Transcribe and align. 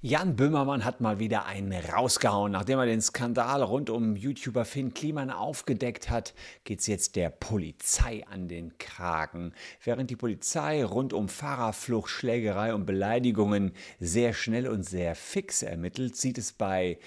Jan 0.00 0.36
Böhmermann 0.36 0.84
hat 0.84 1.00
mal 1.00 1.18
wieder 1.18 1.46
einen 1.46 1.72
rausgehauen. 1.72 2.52
Nachdem 2.52 2.78
er 2.78 2.86
den 2.86 3.00
Skandal 3.00 3.62
rund 3.62 3.88
um 3.88 4.14
YouTuber 4.14 4.64
Finn 4.64 4.92
Kliman 4.92 5.30
aufgedeckt 5.30 6.10
hat, 6.10 6.34
geht 6.64 6.80
es 6.80 6.86
jetzt 6.86 7.16
der 7.16 7.30
Polizei 7.30 8.26
an 8.26 8.48
den 8.48 8.76
Kragen. 8.78 9.54
Während 9.82 10.10
die 10.10 10.16
Polizei 10.16 10.84
rund 10.84 11.12
um 11.12 11.28
Fahrerflucht, 11.28 12.10
Schlägerei 12.10 12.74
und 12.74 12.84
Beleidigungen 12.84 13.72
sehr 14.00 14.34
schnell 14.34 14.68
und 14.68 14.82
sehr 14.82 15.14
fix 15.14 15.62
ermittelt, 15.62 16.16
sieht 16.16 16.36
es 16.36 16.52
bei 16.52 16.98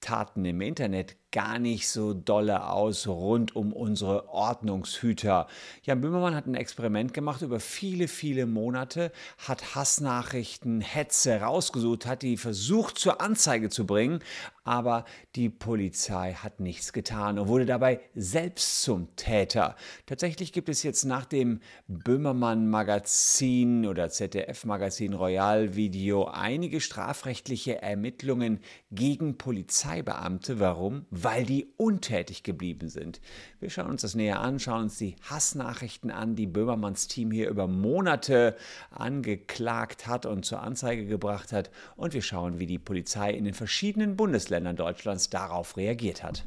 Taten 0.00 0.44
im 0.44 0.60
Internet 0.60 1.16
gar 1.36 1.58
nicht 1.58 1.90
so 1.90 2.14
dolle 2.14 2.66
aus 2.66 3.06
rund 3.06 3.54
um 3.54 3.74
unsere 3.74 4.30
Ordnungshüter. 4.30 5.48
Jan 5.82 6.00
Böhmermann 6.00 6.34
hat 6.34 6.46
ein 6.46 6.54
Experiment 6.54 7.12
gemacht 7.12 7.42
über 7.42 7.60
viele, 7.60 8.08
viele 8.08 8.46
Monate, 8.46 9.12
hat 9.46 9.74
Hassnachrichten, 9.74 10.80
Hetze 10.80 11.42
rausgesucht, 11.42 12.06
hat 12.06 12.22
die 12.22 12.38
versucht 12.38 12.96
zur 12.96 13.20
Anzeige 13.20 13.68
zu 13.68 13.84
bringen, 13.84 14.20
aber 14.64 15.04
die 15.36 15.50
Polizei 15.50 16.32
hat 16.32 16.58
nichts 16.58 16.94
getan 16.94 17.38
und 17.38 17.48
wurde 17.48 17.66
dabei 17.66 18.00
selbst 18.14 18.82
zum 18.82 19.14
Täter. 19.14 19.76
Tatsächlich 20.06 20.54
gibt 20.54 20.70
es 20.70 20.82
jetzt 20.82 21.04
nach 21.04 21.26
dem 21.26 21.60
Böhmermann-Magazin 21.86 23.86
oder 23.86 24.08
ZDF-Magazin 24.08 25.12
Royal-Video 25.12 26.24
einige 26.24 26.80
strafrechtliche 26.80 27.82
Ermittlungen 27.82 28.60
gegen 28.90 29.36
Polizeibeamte. 29.36 30.60
Warum? 30.60 31.04
Weil 31.26 31.44
die 31.44 31.66
untätig 31.76 32.44
geblieben 32.44 32.88
sind. 32.88 33.20
Wir 33.58 33.68
schauen 33.68 33.90
uns 33.90 34.02
das 34.02 34.14
näher 34.14 34.38
an, 34.38 34.60
schauen 34.60 34.82
uns 34.82 34.96
die 34.96 35.16
Hassnachrichten 35.28 36.12
an, 36.12 36.36
die 36.36 36.46
Böhmermanns 36.46 37.08
Team 37.08 37.32
hier 37.32 37.48
über 37.48 37.66
Monate 37.66 38.56
angeklagt 38.92 40.06
hat 40.06 40.24
und 40.24 40.44
zur 40.44 40.62
Anzeige 40.62 41.04
gebracht 41.04 41.50
hat. 41.50 41.72
Und 41.96 42.14
wir 42.14 42.22
schauen, 42.22 42.60
wie 42.60 42.66
die 42.66 42.78
Polizei 42.78 43.32
in 43.32 43.44
den 43.44 43.54
verschiedenen 43.54 44.16
Bundesländern 44.16 44.76
Deutschlands 44.76 45.28
darauf 45.28 45.76
reagiert 45.76 46.22
hat. 46.22 46.44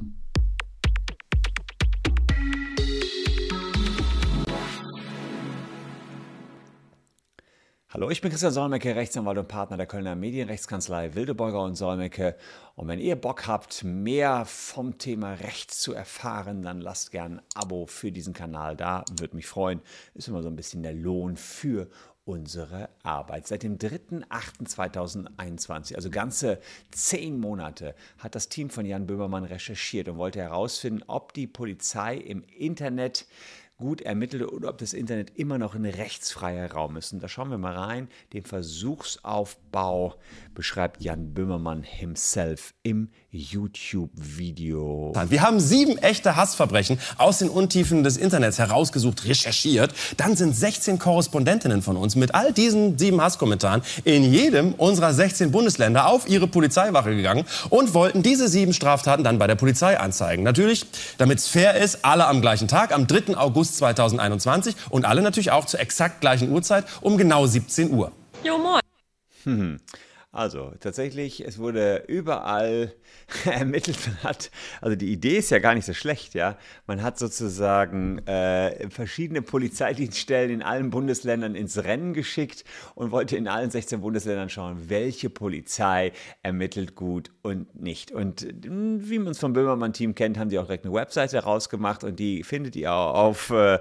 Hallo, 7.92 8.08
ich 8.08 8.20
bin 8.20 8.30
Christian 8.30 8.52
Solmecke, 8.52 8.94
Rechtsanwalt 8.94 9.36
und 9.36 9.48
Partner 9.48 9.76
der 9.76 9.86
Kölner 9.86 10.14
Medienrechtskanzlei 10.14 11.16
Wildeborger 11.16 11.64
und 11.64 11.74
Solmecke. 11.74 12.36
Und 12.76 12.86
wenn 12.86 13.00
ihr 13.00 13.16
Bock 13.16 13.48
habt, 13.48 13.82
mehr 13.82 14.44
vom 14.44 14.96
Thema 14.96 15.32
Recht 15.32 15.72
zu 15.72 15.92
erfahren, 15.92 16.62
dann 16.62 16.80
lasst 16.80 17.10
gern 17.10 17.38
ein 17.38 17.42
Abo 17.56 17.86
für 17.86 18.12
diesen 18.12 18.32
Kanal 18.32 18.76
da. 18.76 19.04
Würde 19.18 19.34
mich 19.34 19.48
freuen. 19.48 19.80
Ist 20.14 20.28
immer 20.28 20.40
so 20.40 20.48
ein 20.48 20.54
bisschen 20.54 20.84
der 20.84 20.92
Lohn 20.92 21.36
für 21.36 21.88
unsere 22.24 22.90
Arbeit. 23.02 23.48
Seit 23.48 23.64
dem 23.64 23.76
3.8.2021, 23.76 25.96
also 25.96 26.10
ganze 26.10 26.60
zehn 26.92 27.40
Monate, 27.40 27.96
hat 28.18 28.36
das 28.36 28.48
Team 28.48 28.70
von 28.70 28.86
Jan 28.86 29.08
Böhmermann 29.08 29.42
recherchiert 29.42 30.08
und 30.08 30.16
wollte 30.16 30.38
herausfinden, 30.38 31.02
ob 31.08 31.32
die 31.32 31.48
Polizei 31.48 32.18
im 32.18 32.44
Internet 32.56 33.26
gut 33.80 34.02
ermittelt 34.02 34.52
oder 34.52 34.68
ob 34.68 34.78
das 34.78 34.92
Internet 34.92 35.32
immer 35.36 35.58
noch 35.58 35.74
ein 35.74 35.84
rechtsfreier 35.84 36.70
Raum 36.70 36.96
ist. 36.96 37.12
Und 37.12 37.22
da 37.22 37.28
schauen 37.28 37.50
wir 37.50 37.58
mal 37.58 37.76
rein. 37.76 38.08
Den 38.32 38.44
Versuchsaufbau 38.44 40.14
beschreibt 40.60 41.00
Jan 41.00 41.32
Böhmermann 41.32 41.82
himself 41.82 42.74
im 42.82 43.08
YouTube-Video. 43.30 45.10
Wir 45.30 45.40
haben 45.40 45.58
sieben 45.58 45.96
echte 45.96 46.36
Hassverbrechen 46.36 46.98
aus 47.16 47.38
den 47.38 47.48
Untiefen 47.48 48.04
des 48.04 48.18
Internets 48.18 48.58
herausgesucht, 48.58 49.24
recherchiert. 49.24 49.94
Dann 50.18 50.36
sind 50.36 50.54
16 50.54 50.98
Korrespondentinnen 50.98 51.80
von 51.80 51.96
uns 51.96 52.14
mit 52.14 52.34
all 52.34 52.52
diesen 52.52 52.98
sieben 52.98 53.22
Hasskommentaren 53.22 53.80
in 54.04 54.22
jedem 54.22 54.74
unserer 54.74 55.14
16 55.14 55.50
Bundesländer 55.50 56.06
auf 56.06 56.28
ihre 56.28 56.46
Polizeiwache 56.46 57.16
gegangen 57.16 57.46
und 57.70 57.94
wollten 57.94 58.22
diese 58.22 58.46
sieben 58.46 58.74
Straftaten 58.74 59.24
dann 59.24 59.38
bei 59.38 59.46
der 59.46 59.54
Polizei 59.54 59.98
anzeigen. 59.98 60.42
Natürlich, 60.42 60.84
damit 61.16 61.38
es 61.38 61.48
fair 61.48 61.76
ist, 61.76 62.04
alle 62.04 62.26
am 62.26 62.42
gleichen 62.42 62.68
Tag, 62.68 62.92
am 62.92 63.06
3. 63.06 63.34
August 63.34 63.78
2021 63.78 64.76
und 64.90 65.06
alle 65.06 65.22
natürlich 65.22 65.52
auch 65.52 65.64
zur 65.64 65.80
exakt 65.80 66.20
gleichen 66.20 66.52
Uhrzeit 66.52 66.84
um 67.00 67.16
genau 67.16 67.46
17 67.46 67.94
Uhr. 67.94 68.12
Jo, 68.44 68.58
moin. 68.58 68.80
Hm. 69.44 69.80
Also 70.32 70.72
tatsächlich, 70.78 71.44
es 71.44 71.58
wurde 71.58 72.04
überall 72.06 72.94
ermittelt. 73.46 73.98
Man 74.06 74.22
hat, 74.22 74.52
also 74.80 74.94
die 74.94 75.10
Idee 75.10 75.38
ist 75.38 75.50
ja 75.50 75.58
gar 75.58 75.74
nicht 75.74 75.86
so 75.86 75.92
schlecht, 75.92 76.34
ja. 76.34 76.56
Man 76.86 77.02
hat 77.02 77.18
sozusagen 77.18 78.18
äh, 78.28 78.88
verschiedene 78.90 79.42
Polizeidienststellen 79.42 80.52
in 80.52 80.62
allen 80.62 80.90
Bundesländern 80.90 81.56
ins 81.56 81.82
Rennen 81.82 82.14
geschickt 82.14 82.64
und 82.94 83.10
wollte 83.10 83.36
in 83.36 83.48
allen 83.48 83.72
16 83.72 84.02
Bundesländern 84.02 84.50
schauen, 84.50 84.88
welche 84.88 85.30
Polizei 85.30 86.12
ermittelt 86.44 86.94
gut 86.94 87.32
und 87.42 87.80
nicht. 87.80 88.12
Und 88.12 88.42
hm, 88.42 89.10
wie 89.10 89.18
man 89.18 89.32
es 89.32 89.40
vom 89.40 89.52
Böhmermann-Team 89.52 90.14
kennt, 90.14 90.38
haben 90.38 90.48
die 90.48 90.60
auch 90.60 90.66
direkt 90.66 90.84
eine 90.84 90.94
Webseite 90.94 91.40
rausgemacht 91.40 92.04
und 92.04 92.20
die 92.20 92.44
findet 92.44 92.76
ihr 92.76 92.92
auch 92.92 93.14
auf 93.14 93.50
äh, 93.50 93.80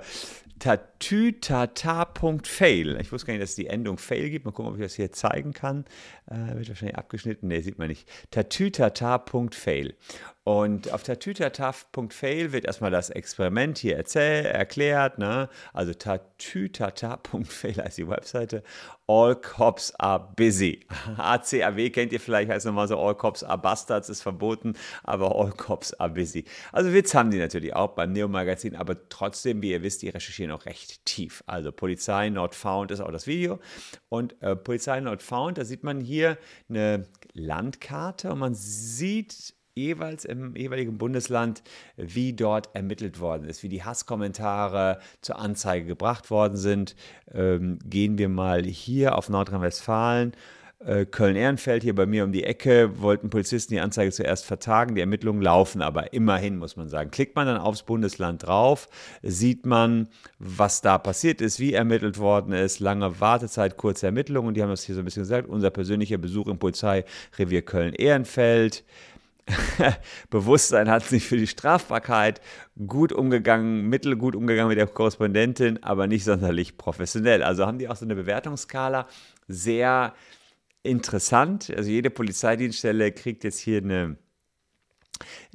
tatütata.fail. 0.59 2.97
Ich 3.02 3.12
wusste 3.12 3.28
gar 3.28 3.34
nicht, 3.34 3.42
dass 3.42 3.50
es 3.52 3.56
die 3.56 3.68
Endung 3.68 3.97
fail 3.97 4.30
gibt. 4.30 4.46
Mal 4.46 4.52
gucken, 4.52 4.72
ob 4.72 4.78
ich 4.78 4.84
das 4.84 4.96
hier 4.96 5.12
zeigen 5.12 5.53
kann. 5.53 5.86
Äh, 6.28 6.56
wird 6.56 6.70
wahrscheinlich 6.70 6.97
abgeschnitten. 6.97 7.47
Ne, 7.47 7.62
sieht 7.62 7.78
man 7.78 7.88
nicht. 7.88 8.08
tatütata.fail. 8.31 9.96
Und 10.50 10.92
auf 10.92 11.04
tatütata.fail 11.04 12.52
wird 12.52 12.66
erstmal 12.66 12.90
das 12.90 13.12
Experiment 13.12 13.78
hier 13.78 13.96
erzähl, 13.98 14.46
erklärt. 14.46 15.20
Ne? 15.20 15.48
Also 15.74 15.94
tatütata.fail 15.94 17.76
heißt 17.78 18.00
die 18.00 18.08
Webseite. 18.08 18.64
All 19.06 19.36
Cops 19.36 19.94
are 20.00 20.34
busy. 20.36 20.88
ACAW 21.18 21.92
kennt 21.92 22.14
ihr 22.14 22.20
vielleicht, 22.20 22.50
heißt 22.50 22.66
nochmal 22.66 22.88
so 22.88 23.00
All 23.00 23.14
Cops 23.14 23.44
are 23.44 23.59
Bastards, 23.59 24.09
ist 24.09 24.24
verboten, 24.24 24.74
aber 25.04 25.36
All 25.36 25.52
Cops 25.52 25.94
are 25.94 26.09
busy. 26.09 26.46
Also 26.72 26.94
Witz 26.94 27.14
haben 27.14 27.30
die 27.30 27.38
natürlich 27.38 27.76
auch 27.76 27.90
beim 27.90 28.12
Neo-Magazin, 28.12 28.76
aber 28.76 29.08
trotzdem, 29.08 29.62
wie 29.62 29.70
ihr 29.70 29.84
wisst, 29.84 30.02
die 30.02 30.09
recherchieren 30.09 30.52
auch 30.52 30.66
recht 30.66 31.06
tief. 31.06 31.44
Also 31.46 31.72
Polizei 31.72 32.32
Not 32.32 32.56
Found 32.56 32.90
ist 32.90 33.02
auch 33.02 33.12
das 33.12 33.28
Video. 33.28 33.59
Und 34.09 34.42
äh, 34.42 34.56
Polizei 34.56 35.00
Not 35.00 35.22
Found, 35.22 35.59
da 35.59 35.66
sieht 35.66 35.84
man 35.84 36.02
hier 36.02 36.40
eine 36.70 37.06
Landkarte 37.34 38.32
und 38.32 38.40
man 38.40 38.56
sieht 38.56 39.59
jeweils 39.75 40.25
im 40.25 40.56
jeweiligen 40.56 40.97
Bundesland, 40.97 41.63
wie 41.97 42.34
dort 42.34 42.69
ermittelt 42.75 43.19
worden 43.19 43.46
ist, 43.46 43.63
wie 43.63 43.69
die 43.69 43.84
Hasskommentare 43.84 45.00
zur 45.22 45.40
Anzeige 45.40 45.85
gebracht 45.85 46.30
worden 46.30 46.57
sind. 46.57 46.96
Ähm, 47.31 47.79
gehen 47.85 48.18
wir 48.18 48.29
mal 48.29 48.63
hier 48.63 49.18
auf 49.18 49.29
Nordrhein-Westfalen. 49.29 50.34
Äh, 50.81 51.06
Köln-Ehrenfeld 51.06 51.84
hier 51.84 51.94
bei 51.94 52.06
mir 52.06 52.24
um 52.24 52.31
die 52.31 52.46
Ecke 52.46 53.02
wollten 53.02 53.29
Polizisten 53.29 53.74
die 53.74 53.81
Anzeige 53.81 54.13
zuerst 54.13 54.46
vertagen. 54.46 54.96
Die 54.96 55.02
Ermittlungen 55.02 55.41
laufen 55.41 55.81
aber 55.81 56.13
immerhin, 56.13 56.58
muss 56.58 56.78
man 56.78 56.88
sagen. 56.88 57.12
Klickt 57.12 57.35
man 57.35 57.47
dann 57.47 57.58
aufs 57.58 57.84
Bundesland 57.84 58.46
drauf, 58.47 58.88
sieht 59.22 59.66
man, 59.66 60.08
was 60.38 60.79
da 60.81 60.97
passiert 60.97 61.41
ist, 61.41 61.59
wie 61.59 61.74
ermittelt 61.74 62.18
worden 62.18 62.53
ist, 62.53 62.79
lange 62.79 63.19
Wartezeit, 63.19 63.75
kurze 63.75 64.06
Ermittlungen. 64.06 64.53
Die 64.53 64.62
haben 64.62 64.69
das 64.69 64.84
hier 64.84 64.96
so 64.96 65.02
ein 65.02 65.06
bisschen 65.06 65.24
gesagt. 65.24 65.50
Unser 65.50 65.69
persönlicher 65.69 66.18
Besuch 66.18 66.47
im 66.47 66.59
Polizeirevier 66.59 67.62
Köln-Ehrenfeld. 67.62 68.85
Bewusstsein 70.30 70.90
hat 70.90 71.04
sich 71.04 71.28
für 71.28 71.38
die 71.38 71.48
Strafbarkeit 71.48 72.42
gut 72.88 73.12
umgegangen, 73.12 73.88
mittelgut 73.88 74.36
umgegangen 74.36 74.70
mit 74.70 74.78
der 74.78 74.88
Korrespondentin, 74.88 75.84
aber 75.84 76.08
nicht 76.08 76.24
sonderlich 76.24 76.78
professionell. 76.78 77.44
Also 77.44 77.66
haben 77.66 77.80
die 77.80 77.88
auch 77.88 77.96
so 77.96 78.06
eine 78.06 78.16
Bewertungsskala 78.16 79.08
sehr 79.48 80.14
interessant. 80.84 81.72
Also 81.76 81.90
jede 81.90 82.09
Polizeidienststelle 82.09 83.12
kriegt 83.12 83.44
jetzt 83.44 83.59
hier 83.59 83.80
eine 83.80 84.18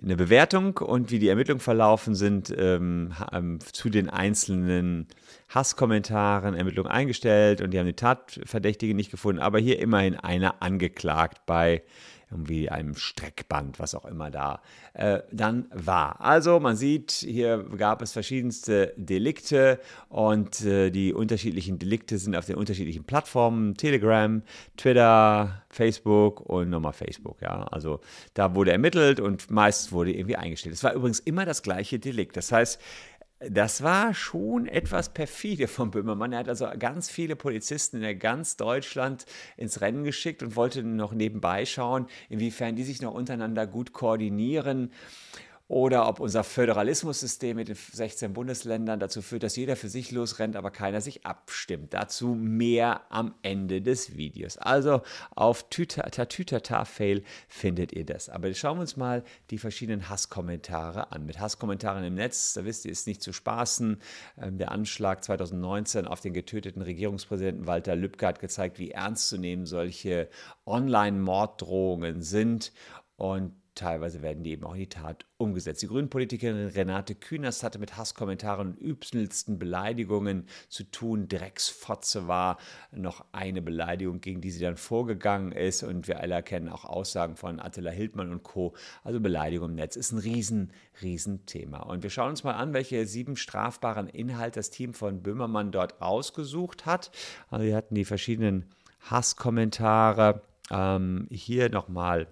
eine 0.03 0.17
Bewertung 0.17 0.79
und 0.79 1.11
wie 1.11 1.19
die 1.19 1.29
Ermittlungen 1.29 1.61
verlaufen 1.61 2.15
sind 2.15 2.55
ähm, 2.57 3.15
ähm, 3.33 3.61
zu 3.61 3.89
den 3.89 4.11
einzelnen 4.11 5.09
Hasskommentaren, 5.49 6.55
Ermittlungen 6.55 6.91
eingestellt 6.91 7.61
und 7.61 7.71
die 7.71 7.79
haben 7.79 7.87
die 7.87 7.95
Tatverdächtige 7.95 8.95
nicht 8.95 9.11
gefunden, 9.11 9.41
aber 9.41 9.59
hier 9.59 9.79
immerhin 9.79 10.17
einer 10.17 10.63
angeklagt 10.63 11.47
bei 11.47 11.83
irgendwie 12.35 12.69
einem 12.69 12.97
Streckband, 12.97 13.79
was 13.79 13.95
auch 13.95 14.05
immer 14.05 14.31
da 14.31 14.61
äh, 14.95 15.21
dann 15.31 15.67
war. 15.73 16.21
Also 16.21 16.59
man 16.59 16.77
sieht, 16.77 17.13
hier 17.13 17.65
gab 17.77 18.03
es 18.03 18.13
verschiedenste 18.13 18.93
Delikte 18.97 19.81
und 20.09 20.65
äh, 20.65 20.91
die 20.91 21.15
unterschiedlichen 21.15 21.79
Delikte 21.79 22.19
sind 22.19 22.35
auf 22.37 22.47
den 22.47 22.57
unterschiedlichen 22.57 23.05
Plattformen, 23.05 23.77
Telegram, 23.77 24.43
Twitter, 24.77 25.63
Facebook 25.71 26.41
und 26.41 26.71
nochmal 26.71 26.93
Facebook. 26.93 27.41
Ja, 27.41 27.65
also 27.65 28.01
da 28.35 28.55
wurde 28.55 28.73
ermittelt 28.73 29.21
und 29.21 29.51
meist 29.51 29.93
wurde 29.93 30.13
irgendwie 30.13 30.37
eingestellt. 30.37 30.75
Es 30.75 30.83
war 30.83 30.93
übrigens 30.93 31.21
immer 31.21 31.45
das 31.45 31.63
gleiche 31.63 31.99
Delikt. 31.99 32.37
Das 32.37 32.51
heißt, 32.51 32.81
das 33.41 33.83
war 33.83 34.15
schon 34.15 34.67
etwas 34.67 35.13
perfide 35.13 35.69
von 35.69 35.91
Böhmermann. 35.91 36.33
Er 36.33 36.41
hat 36.41 36.49
also 36.49 36.69
ganz 36.79 37.11
viele 37.11 37.37
Polizisten 37.37 38.03
in 38.03 38.19
ganz 38.19 38.57
Deutschland 38.57 39.27
ins 39.57 39.81
Rennen 39.81 40.05
geschickt 40.05 40.43
und 40.43 40.57
wollte 40.57 40.83
noch 40.83 41.13
nebenbei 41.13 41.67
schauen, 41.67 42.07
inwiefern 42.29 42.77
die 42.77 42.85
sich 42.85 43.03
noch 43.03 43.15
untereinander 43.15 43.67
gut 43.67 43.93
koordinieren. 43.93 44.93
Oder 45.67 46.09
ob 46.09 46.21
unser 46.21 46.45
Föderalismussystem 46.45 47.57
mit 47.57 47.69
den 47.69 47.77
16 47.77 48.35
Bundesländern 48.35 49.01
dazu 49.01 49.23
führt, 49.23 49.45
dass 49.45 49.57
jeder 49.57 49.77
für 49.77 49.89
sich 49.89 50.11
losrennt, 50.11 50.57
aber 50.57 50.71
keiner 50.71 51.01
sich 51.01 51.25
abstimmt. 51.25 51.95
Dazu 51.95 52.35
mehr 52.35 53.11
am 53.11 53.35
Ende 53.41 53.81
des 53.81 54.15
Videos. 54.15 54.59
Also 54.59 55.01
auf 55.35 55.71
Tatütata-Fail 55.71 57.25
findet 57.49 57.93
ihr 57.93 58.05
das. 58.05 58.29
Aber 58.29 58.53
schauen 58.53 58.77
wir 58.77 58.83
uns 58.83 58.99
mal 58.99 59.25
die 59.51 59.57
verschiedenen 59.57 60.11
Hasskommentare 60.11 61.13
an. 61.13 61.25
Mit 61.25 61.41
Hasskommentaren 61.41 62.05
im 62.05 62.15
Netz, 62.15 62.53
da 62.53 62.67
wisst 62.67 62.85
ihr, 62.85 62.93
ist 62.93 63.07
nicht 63.07 63.23
zu 63.23 63.33
spaßen. 63.33 64.03
Ähm, 64.43 64.59
der 64.59 64.71
Anschlag 64.71 65.25
2019 65.25 66.07
auf 66.07 66.21
den 66.21 66.35
getöteten 66.35 66.83
Regierungspräsidenten 66.83 67.67
Walter 67.67 67.97
Lübcke 67.97 68.27
hat 68.27 68.39
gezeigt, 68.39 68.79
wie 68.79 68.91
ernst 68.91 69.29
zu 69.29 69.39
nehmen 69.39 69.65
solche 69.65 70.29
Online-Morddrohungen 70.67 72.21
sind. 72.21 72.73
Und 73.17 73.53
teilweise 73.75 74.23
werden 74.23 74.45
die 74.45 74.53
eben 74.53 74.65
auch 74.65 74.75
in 74.75 74.81
die 74.81 74.89
Tat 74.89 75.27
umgesetzt. 75.37 75.83
Die 75.83 75.89
Grünen-Politikerin 75.89 76.69
Renate 76.69 77.15
Künast 77.15 77.63
hatte 77.63 77.79
mit 77.79 77.97
Hasskommentaren 77.97 78.69
und 78.69 78.79
übelsten 78.79 79.59
Beleidigungen 79.59 80.47
zu 80.69 80.85
tun. 80.85 81.29
Drecksfotze 81.29 82.29
war 82.29 82.59
noch 82.93 83.25
eine 83.33 83.63
Beleidigung, 83.63 84.21
gegen 84.21 84.41
die 84.41 84.51
sie 84.51 84.61
dann 84.61 84.77
vorgegangen 84.77 85.53
ist. 85.53 85.83
Und 85.83 86.09
wir 86.09 86.21
alle 86.21 86.43
kennen 86.43 86.69
auch 86.69 86.85
Aussagen 86.85 87.37
von 87.37 87.61
Attila 87.61 87.91
Hildmann 87.91 88.31
und 88.31 88.43
Co. 88.43 88.75
Also 89.03 89.21
Beleidigung 89.21 89.71
im 89.71 89.75
Netz 89.77 89.97
ist 89.97 90.13
ein 90.13 90.19
riesen, 90.19 90.73
riesen 91.03 91.45
Thema. 91.47 91.81
Und 91.81 92.03
wir 92.03 92.11
schauen 92.11 92.31
uns 92.31 92.45
mal 92.45 92.55
an, 92.55 92.73
welche 92.73 93.07
sieben 93.07 93.37
strafbaren 93.37 94.09
Inhalte 94.09 94.61
das 94.61 94.71
Team 94.71 94.95
von 94.95 95.23
Böhmermann 95.23 95.73
dort 95.73 96.01
ausgesucht 96.01 96.87
hat. 96.87 97.11
Also 97.51 97.67
wir 97.67 97.77
hatten 97.77 97.95
die 97.95 98.05
verschiedenen 98.05 98.67
Hasskommentare. 99.01 100.43
Ähm, 100.71 101.27
hier 101.31 101.69
nochmal 101.69 102.27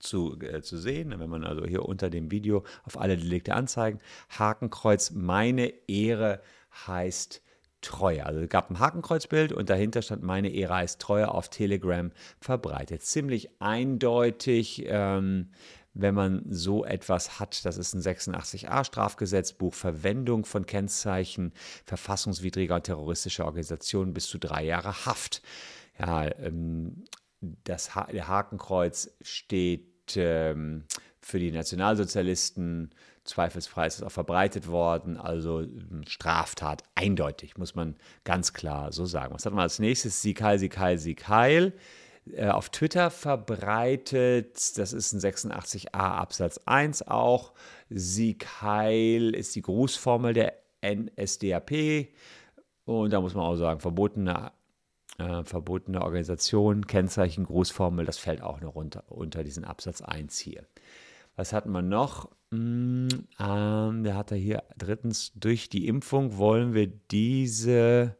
zu, 0.00 0.38
äh, 0.40 0.62
zu 0.62 0.78
sehen. 0.78 1.14
Wenn 1.16 1.30
man 1.30 1.44
also 1.44 1.64
hier 1.66 1.84
unter 1.84 2.10
dem 2.10 2.30
Video 2.30 2.64
auf 2.84 2.98
alle 2.98 3.16
Delikte 3.16 3.54
anzeigen, 3.54 4.00
Hakenkreuz, 4.30 5.10
meine 5.12 5.72
Ehre 5.88 6.40
heißt 6.86 7.42
Treue. 7.82 8.26
Also 8.26 8.40
es 8.40 8.48
gab 8.50 8.70
ein 8.70 8.78
Hakenkreuzbild 8.78 9.52
und 9.52 9.70
dahinter 9.70 10.02
stand 10.02 10.22
meine 10.22 10.50
Ehre 10.50 10.74
heißt 10.74 11.00
Treue 11.00 11.30
auf 11.30 11.48
Telegram 11.48 12.12
verbreitet. 12.38 13.02
Ziemlich 13.02 13.50
eindeutig. 13.60 14.84
Ähm, 14.86 15.50
wenn 15.94 16.14
man 16.14 16.44
so 16.48 16.84
etwas 16.84 17.40
hat. 17.40 17.64
Das 17.64 17.76
ist 17.76 17.94
ein 17.94 18.02
86a 18.02 18.84
Strafgesetzbuch, 18.84 19.74
Verwendung 19.74 20.44
von 20.44 20.66
Kennzeichen 20.66 21.52
verfassungswidriger 21.84 22.76
und 22.76 22.84
terroristischer 22.84 23.44
Organisationen 23.44 24.14
bis 24.14 24.28
zu 24.28 24.38
drei 24.38 24.64
Jahre 24.64 25.04
Haft. 25.06 25.42
Ja, 25.98 26.26
ähm, 26.38 27.04
das 27.40 27.94
Hakenkreuz 27.94 29.10
steht 29.20 29.89
ähm, 30.16 30.84
für 31.20 31.38
die 31.38 31.52
Nationalsozialisten 31.52 32.90
zweifelsfrei 33.24 33.86
ist 33.86 33.96
es 33.96 34.02
auch 34.02 34.10
verbreitet 34.10 34.68
worden. 34.68 35.16
Also 35.16 35.60
ähm, 35.60 36.02
Straftat 36.06 36.82
eindeutig, 36.94 37.56
muss 37.56 37.74
man 37.74 37.96
ganz 38.24 38.52
klar 38.52 38.92
so 38.92 39.06
sagen. 39.06 39.34
Was 39.34 39.46
hat 39.46 39.52
man 39.52 39.62
als 39.62 39.78
nächstes? 39.78 40.22
Sieg 40.22 40.42
Heil, 40.42 40.58
Sieg 40.58 40.78
Heil, 40.78 40.98
Sieg 40.98 41.28
Heil. 41.28 41.72
Äh, 42.32 42.48
auf 42.48 42.70
Twitter 42.70 43.10
verbreitet, 43.10 44.78
das 44.78 44.92
ist 44.92 45.12
ein 45.12 45.20
86a 45.20 45.88
Absatz 45.92 46.60
1 46.66 47.08
auch. 47.08 47.52
Sieg 47.88 48.46
Heil 48.60 49.34
ist 49.34 49.54
die 49.56 49.62
Grußformel 49.62 50.34
der 50.34 50.54
NSDAP. 50.82 52.08
Und 52.84 53.12
da 53.12 53.20
muss 53.20 53.34
man 53.34 53.44
auch 53.44 53.56
sagen, 53.56 53.80
verbotene 53.80 54.52
äh, 55.20 55.44
verbotene 55.44 56.02
Organisation, 56.02 56.86
Kennzeichen, 56.86 57.44
Grußformel, 57.44 58.06
das 58.06 58.18
fällt 58.18 58.42
auch 58.42 58.60
noch 58.60 58.74
runter, 58.74 59.04
unter 59.08 59.44
diesen 59.44 59.64
Absatz 59.64 60.00
1 60.00 60.38
hier. 60.38 60.66
Was 61.36 61.52
hatten 61.52 61.70
wir 61.70 61.82
noch? 61.82 62.30
Hm, 62.50 63.08
ähm, 63.38 64.02
der 64.02 64.16
hatte 64.16 64.34
hier 64.34 64.62
drittens, 64.76 65.32
durch 65.34 65.68
die 65.68 65.86
Impfung 65.86 66.38
wollen 66.38 66.74
wir 66.74 66.86
diese 66.86 68.16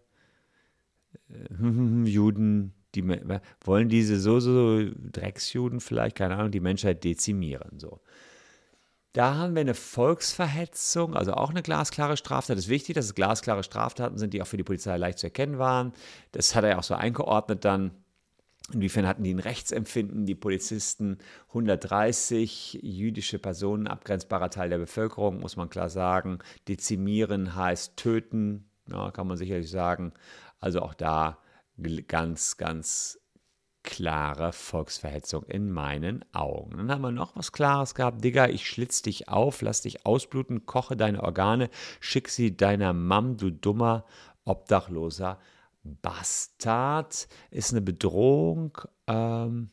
äh, 1.29 1.55
Juden, 2.05 2.75
die 2.95 3.09
wollen 3.65 3.89
diese 3.89 4.19
so, 4.19 4.41
so 4.41 4.83
Drecksjuden 5.13 5.81
vielleicht, 5.81 6.17
keine 6.17 6.37
Ahnung, 6.37 6.51
die 6.51 6.61
Menschheit 6.61 7.03
dezimieren. 7.05 7.79
So. 7.79 8.01
Da 9.13 9.35
haben 9.35 9.55
wir 9.55 9.61
eine 9.61 9.75
Volksverhetzung, 9.75 11.17
also 11.17 11.35
auch 11.35 11.51
eine 11.51 11.63
glasklare 11.63 12.17
Straftat. 12.17 12.57
Es 12.57 12.65
ist 12.65 12.71
wichtig, 12.71 12.95
dass 12.95 13.07
es 13.07 13.15
glasklare 13.17 13.65
Straftaten 13.65 14.19
sind, 14.19 14.33
die 14.35 14.41
auch 14.41 14.47
für 14.47 14.57
die 14.57 14.63
Polizei 14.63 14.97
leicht 14.97 15.19
zu 15.19 15.27
erkennen 15.27 15.59
waren. 15.59 15.93
Das 16.31 16.55
hat 16.55 16.63
er 16.63 16.71
ja 16.71 16.79
auch 16.79 16.85
so 16.85 16.95
eingeordnet 16.95 17.65
dann. 17.65 17.91
Inwiefern 18.73 19.09
hatten 19.09 19.25
die 19.25 19.35
ein 19.35 19.41
Rechtsempfinden, 19.41 20.27
die 20.27 20.37
Polizisten? 20.37 21.19
130 21.49 22.79
jüdische 22.83 23.41
Personen, 23.41 23.89
abgrenzbarer 23.89 24.51
Teil 24.51 24.71
der 24.71 24.79
Bevölkerung, 24.79 25.41
muss 25.41 25.57
man 25.57 25.71
klar 25.71 25.91
sagen. 25.91 26.39
Dezimieren 26.69 27.57
heißt 27.57 27.97
töten, 27.97 28.71
ja, 28.89 29.11
kann 29.11 29.27
man 29.27 29.37
sicherlich 29.37 29.71
sagen. 29.71 30.13
Also 30.61 30.83
auch 30.83 30.95
da 30.95 31.39
ganz, 32.07 32.59
ganz 32.59 33.20
klare 33.83 34.53
Volksverhetzung 34.53 35.45
in 35.45 35.71
meinen 35.71 36.25
Augen. 36.33 36.77
Dann 36.77 36.91
haben 36.91 37.03
wir 37.03 37.11
noch 37.11 37.37
was 37.37 37.53
Klares 37.53 37.95
gehabt. 37.95 38.23
Digga, 38.23 38.49
ich 38.49 38.69
schlitz 38.69 39.03
dich 39.03 39.29
auf, 39.29 39.63
lass 39.63 39.83
dich 39.83 40.05
ausbluten, 40.05 40.67
koche 40.67 40.97
deine 40.97 41.23
Organe, 41.23 41.71
schick 41.99 42.29
sie 42.29 42.57
deiner 42.57 42.93
Mam, 42.93 43.37
du 43.37 43.51
dummer, 43.51 44.05
obdachloser 44.45 45.39
Bastard. 45.83 47.29
Ist 47.51 47.73
eine 47.73 47.81
Bedrohung 47.81 48.79
ähm, 49.07 49.71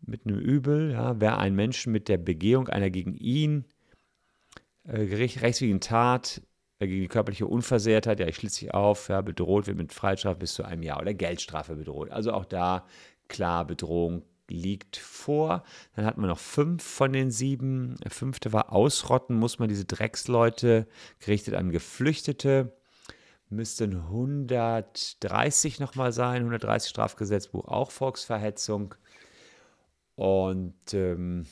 mit 0.00 0.26
einem 0.26 0.38
Übel. 0.38 0.92
Ja, 0.92 1.20
wer 1.20 1.38
einen 1.38 1.56
Menschen 1.56 1.92
mit 1.92 2.08
der 2.08 2.18
Begehung 2.18 2.68
einer 2.68 2.90
gegen 2.90 3.14
ihn 3.14 3.66
äh, 4.84 4.96
rechtswidrigen 4.96 5.80
Tat 5.80 6.40
gegen 6.78 7.00
die 7.00 7.08
körperliche 7.08 7.46
Unversehrtheit, 7.46 8.20
ja, 8.20 8.26
ich 8.26 8.36
schlitze 8.36 8.60
dich 8.60 8.74
auf, 8.74 9.08
ja, 9.08 9.22
bedroht 9.22 9.66
wird 9.66 9.78
mit 9.78 9.92
Freistrafe 9.92 10.38
bis 10.38 10.54
zu 10.54 10.64
einem 10.64 10.82
Jahr 10.82 11.00
oder 11.00 11.14
Geldstrafe 11.14 11.74
bedroht. 11.74 12.10
Also 12.10 12.32
auch 12.32 12.44
da 12.44 12.86
klar, 13.28 13.64
Bedrohung 13.64 14.22
liegt 14.48 14.96
vor. 14.96 15.64
Dann 15.94 16.04
hatten 16.04 16.20
wir 16.20 16.28
noch 16.28 16.38
fünf 16.38 16.82
von 16.82 17.12
den 17.12 17.30
sieben. 17.30 17.96
Der 18.04 18.10
fünfte 18.10 18.52
war 18.52 18.72
Ausrotten, 18.72 19.36
muss 19.36 19.58
man 19.58 19.68
diese 19.68 19.84
Drecksleute 19.84 20.86
gerichtet 21.18 21.54
an 21.54 21.70
Geflüchtete. 21.70 22.72
Müssten 23.48 23.96
130 23.96 25.78
nochmal 25.78 26.12
sein, 26.12 26.38
130 26.38 26.90
Strafgesetzbuch, 26.90 27.66
auch 27.68 27.90
Volksverhetzung. 27.90 28.94
Und 30.16 30.94
ähm, 30.94 31.46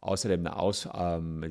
außerdem 0.00 0.40
eine 0.40 0.56
Aus, 0.56 0.88
ähm, 0.94 1.44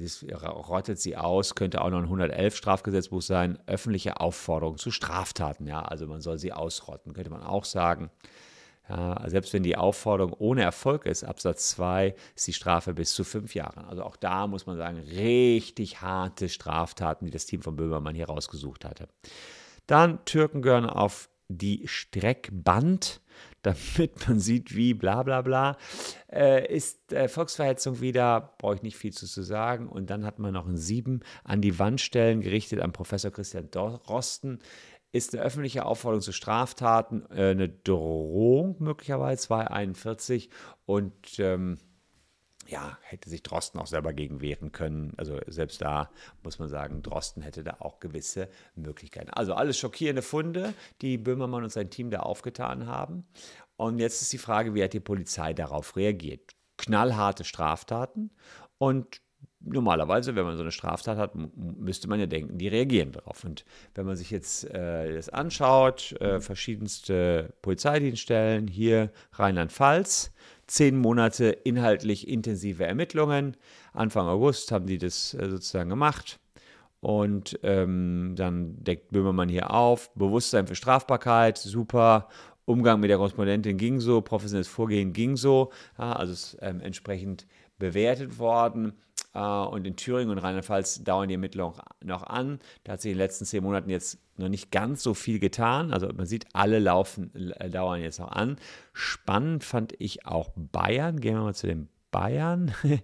rottet 0.44 1.00
sie 1.00 1.18
aus, 1.18 1.56
könnte 1.56 1.82
auch 1.82 1.90
noch 1.90 2.00
ein 2.00 2.06
111 2.06 2.56
Strafgesetzbuch 2.56 3.22
sein, 3.22 3.60
öffentliche 3.68 4.20
Aufforderung 4.20 4.78
zu 4.78 4.92
Straftaten. 4.92 5.68
Ja, 5.68 5.82
also 5.82 6.08
man 6.08 6.22
soll 6.22 6.38
sie 6.38 6.54
ausrotten, 6.54 7.14
könnte 7.14 7.30
man 7.30 7.44
auch 7.44 7.66
sagen. 7.66 8.10
Ja, 8.90 9.24
selbst 9.30 9.54
wenn 9.54 9.64
die 9.64 9.78
Aufforderung 9.78 10.34
ohne 10.34 10.64
Erfolg 10.64 11.06
ist, 11.06 11.24
Absatz 11.24 11.70
2, 11.70 12.16
ist 12.36 12.48
die 12.48 12.54
Strafe 12.54 12.94
bis 12.94 13.14
zu 13.14 13.24
fünf 13.24 13.56
Jahren. 13.56 13.86
Also 13.86 14.04
auch 14.04 14.18
da 14.18 14.48
muss 14.48 14.66
man 14.66 14.76
sagen, 14.76 14.98
richtig 14.98 16.02
harte 16.02 16.50
Straftaten, 16.50 17.26
die 17.26 17.32
das 17.32 17.46
Team 17.46 17.62
von 17.62 17.76
Böhmermann 17.76 18.16
hier 18.16 18.26
rausgesucht 18.26 18.84
hatte. 18.84 19.08
Dann 19.88 20.24
Türken 20.26 20.62
gehören 20.62 20.90
auf 20.90 21.30
die 21.48 21.88
Streckband, 21.88 23.22
damit 23.88 24.28
man 24.28 24.40
sieht, 24.40 24.76
wie 24.76 24.94
bla 24.94 25.24
bla 25.24 25.42
bla. 25.42 25.78
Äh, 26.32 26.74
ist 26.74 27.14
äh, 27.14 27.28
Volksverhetzung 27.28 28.02
wieder, 28.02 28.56
brauche 28.58 28.76
ich 28.76 28.82
nicht 28.84 28.98
viel 28.98 29.14
zu, 29.14 29.28
zu 29.28 29.44
sagen. 29.44 29.88
Und 29.88 30.10
dann 30.10 30.26
hat 30.26 30.40
man 30.40 30.54
noch 30.54 30.68
ein 30.68 30.78
Sieben 30.78 31.22
an 31.44 31.62
die 31.62 31.78
Wand 31.80 32.02
stellen, 32.02 32.42
gerichtet 32.42 32.80
an 32.80 32.92
Professor 32.92 33.32
Christian 33.32 33.70
Rosten 34.08 34.60
ist 35.14 35.34
eine 35.34 35.44
öffentliche 35.44 35.86
Aufforderung 35.86 36.22
zu 36.22 36.32
Straftaten 36.32 37.26
äh, 37.32 37.52
eine 37.52 37.70
Drohung 37.70 38.78
möglicherweise 38.80 39.42
241 39.44 40.50
und 40.86 41.14
ähm, 41.40 41.78
ja, 42.72 42.98
hätte 43.02 43.30
sich 43.30 43.44
Drosten 43.44 43.80
auch 43.80 43.88
selber 43.88 44.14
gegen 44.14 44.42
wehren 44.42 44.72
können. 44.72 45.14
Also 45.18 45.40
selbst 45.48 45.82
da 45.82 46.10
muss 46.42 46.58
man 46.58 46.70
sagen, 46.70 47.04
Drosten 47.04 47.44
hätte 47.44 47.64
da 47.64 47.78
auch 47.80 48.00
gewisse 48.00 48.50
Möglichkeiten. 48.76 49.30
Also 49.30 49.54
alles 49.54 49.78
schockierende 49.78 50.22
Funde, 50.22 50.74
die 51.02 51.18
Böhmermann 51.18 51.64
und 51.64 51.72
sein 51.72 51.90
Team 51.90 52.10
da 52.10 52.22
aufgetan 52.22 52.88
haben. 52.88 53.28
Und 53.76 54.00
jetzt 54.00 54.22
ist 54.22 54.34
die 54.34 54.38
Frage, 54.38 54.74
wie 54.74 54.84
hat 54.84 54.94
die 54.94 55.00
Polizei 55.00 55.54
darauf 55.54 55.96
reagiert? 55.96 56.56
Knallharte 56.78 57.44
Straftaten 57.44 58.32
und 58.78 59.22
normalerweise, 59.64 60.36
wenn 60.36 60.46
man 60.46 60.56
so 60.56 60.64
eine 60.64 60.72
Straftat 60.72 61.18
hat, 61.18 61.34
müsste 61.56 62.08
man 62.08 62.20
ja 62.20 62.26
denken, 62.26 62.58
die 62.58 62.68
reagieren 62.68 63.12
darauf. 63.12 63.44
Und 63.44 63.66
wenn 63.96 64.06
man 64.06 64.16
sich 64.16 64.32
jetzt 64.32 64.66
äh, 64.74 65.14
das 65.14 65.30
anschaut, 65.30 66.14
äh, 66.20 66.40
verschiedenste 66.40 67.54
Polizeidienststellen, 67.62 68.68
hier 68.68 69.12
Rheinland-Pfalz, 69.34 70.32
zehn 70.68 70.98
Monate 70.98 71.50
inhaltlich 71.50 72.28
intensive 72.28 72.86
Ermittlungen. 72.86 73.58
Anfang 73.94 74.28
August 74.28 74.72
haben 74.72 74.88
die 74.88 74.98
das 74.98 75.34
äh, 75.34 75.50
sozusagen 75.50 75.90
gemacht. 75.90 76.40
Und 77.02 77.60
ähm, 77.64 78.34
dann 78.36 78.84
deckt 78.84 79.12
Böhmermann 79.12 79.50
hier 79.50 79.72
auf. 79.72 80.14
Bewusstsein 80.14 80.68
für 80.68 80.76
Strafbarkeit, 80.76 81.58
super. 81.58 82.28
Umgang 82.66 83.00
mit 83.00 83.10
der 83.10 83.18
Korrespondentin 83.18 83.78
ging 83.78 84.00
so, 84.00 84.22
professionelles 84.22 84.68
Vorgehen 84.68 85.12
ging 85.12 85.36
so. 85.36 85.72
Ja, 85.98 86.14
also 86.14 86.32
ist 86.34 86.58
ähm, 86.62 86.80
entsprechend 86.80 87.48
bewertet 87.80 88.38
worden. 88.38 88.94
Äh, 89.34 89.40
und 89.40 89.86
in 89.86 89.96
Thüringen 89.96 90.32
und 90.32 90.38
Rheinland-Pfalz 90.38 91.04
dauern 91.04 91.28
die 91.28 91.36
Ermittlungen 91.36 91.80
noch 92.04 92.24
an. 92.24 92.60
Da 92.84 92.94
hat 92.94 93.02
sich 93.02 93.12
in 93.12 93.18
den 93.18 93.24
letzten 93.24 93.46
zehn 93.46 93.64
Monaten 93.64 93.90
jetzt 93.90 94.20
noch 94.38 94.50
nicht 94.50 94.72
ganz 94.72 95.04
so 95.04 95.14
viel 95.14 95.40
getan. 95.40 95.94
Also 95.94 96.10
man 96.14 96.26
sieht, 96.26 96.46
alle 96.54 96.80
laufen, 96.80 97.52
äh, 97.60 97.70
dauern 97.70 98.02
jetzt 98.02 98.20
noch 98.20 98.32
an. 98.32 98.58
Spannend 98.94 99.64
fand 99.64 99.94
ich 100.00 100.26
auch 100.26 100.52
Bayern. 100.56 101.20
Gehen 101.20 101.36
wir 101.36 101.44
mal 101.44 101.56
zu 101.56 101.68
den 101.68 101.90
Bayern. 102.12 102.74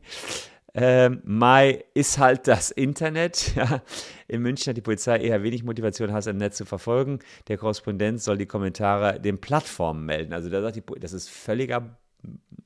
Ähm, 0.79 1.21
Mai 1.23 1.85
ist 1.95 2.19
halt 2.19 2.47
das 2.47 2.69
Internet. 2.69 3.51
Ja. 3.55 3.81
In 4.27 4.43
München 4.43 4.69
hat 4.69 4.77
die 4.77 4.81
Polizei 4.81 5.17
eher 5.17 5.41
wenig 5.41 5.63
Motivation, 5.63 6.13
Hass 6.13 6.27
im 6.27 6.37
Netz 6.37 6.57
zu 6.57 6.65
verfolgen. 6.65 7.17
Der 7.47 7.57
Korrespondent 7.57 8.21
soll 8.21 8.37
die 8.37 8.45
Kommentare 8.45 9.19
den 9.19 9.39
Plattformen 9.39 10.05
melden. 10.05 10.33
Also 10.33 10.49
da 10.49 10.61
sagt 10.61 10.75
die, 10.75 10.83
das 10.99 11.13
ist 11.13 11.29
völliger 11.29 11.97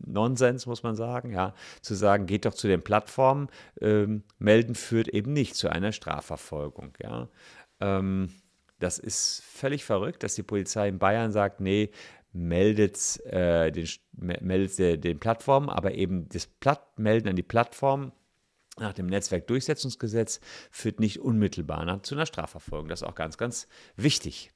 Nonsens, 0.06 0.66
muss 0.66 0.84
man 0.84 0.96
sagen, 0.96 1.32
ja, 1.32 1.54
zu 1.82 1.96
sagen, 1.96 2.26
geht 2.26 2.46
doch 2.46 2.54
zu 2.54 2.68
den 2.68 2.82
Plattformen, 2.82 3.50
ähm, 3.80 4.24
melden 4.40 4.76
führt 4.76 5.08
eben 5.08 5.34
nicht 5.34 5.56
zu 5.56 5.70
einer 5.70 5.92
Strafverfolgung, 5.92 6.94
ja. 7.02 7.30
Ähm, 7.80 8.30
das 8.80 8.98
ist 8.98 9.44
völlig 9.44 9.86
verrückt, 9.86 10.24
dass 10.24 10.36
die 10.36 10.44
Polizei 10.44 10.88
in 10.90 10.98
Bayern 10.98 11.32
sagt, 11.32 11.62
nee, 11.62 11.92
meldet, 12.34 13.24
äh, 13.26 13.72
den, 13.72 13.88
meldet 14.12 15.04
den 15.04 15.20
Plattformen, 15.20 15.70
aber 15.70 15.94
eben 15.94 16.28
das 16.30 16.48
Platt 16.48 16.98
Melden 16.98 17.30
an 17.30 17.36
die 17.36 17.44
Plattform 17.44 18.12
nach 18.78 18.94
dem 18.94 19.08
Netzwerkdurchsetzungsgesetz 19.08 20.40
führt 20.72 21.00
nicht 21.00 21.20
unmittelbar 21.20 22.02
zu 22.04 22.16
einer 22.16 22.26
Strafverfolgung. 22.26 22.88
Das 22.88 23.02
ist 23.02 23.08
auch 23.08 23.16
ganz, 23.16 23.38
ganz 23.38 23.68
wichtig. 23.96 24.52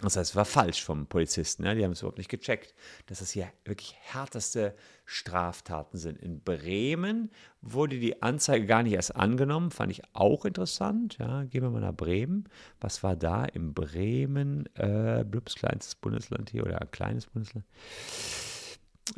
Das 0.00 0.16
heißt, 0.16 0.30
es 0.30 0.36
war 0.36 0.44
falsch 0.44 0.82
vom 0.82 1.06
Polizisten. 1.06 1.64
Ja? 1.64 1.74
Die 1.74 1.84
haben 1.84 1.92
es 1.92 2.00
überhaupt 2.00 2.18
nicht 2.18 2.30
gecheckt, 2.30 2.74
dass 3.06 3.20
das 3.20 3.30
hier 3.30 3.48
wirklich 3.64 3.94
härteste 4.00 4.74
Straftaten 5.04 5.96
sind. 5.96 6.18
In 6.18 6.40
Bremen 6.40 7.30
wurde 7.60 7.98
die 7.98 8.22
Anzeige 8.22 8.66
gar 8.66 8.82
nicht 8.82 8.94
erst 8.94 9.14
angenommen, 9.14 9.70
fand 9.70 9.92
ich 9.92 10.02
auch 10.12 10.44
interessant. 10.44 11.18
Ja? 11.18 11.44
Gehen 11.44 11.62
wir 11.62 11.70
mal 11.70 11.80
nach 11.80 11.94
Bremen. 11.94 12.48
Was 12.80 13.02
war 13.02 13.16
da 13.16 13.44
in 13.44 13.74
Bremen? 13.74 14.66
Äh, 14.74 15.24
Blübs 15.24 15.54
kleinstes 15.54 15.94
Bundesland 15.94 16.50
hier 16.50 16.64
oder 16.64 16.80
ein 16.80 16.90
kleines 16.90 17.26
Bundesland. 17.26 17.64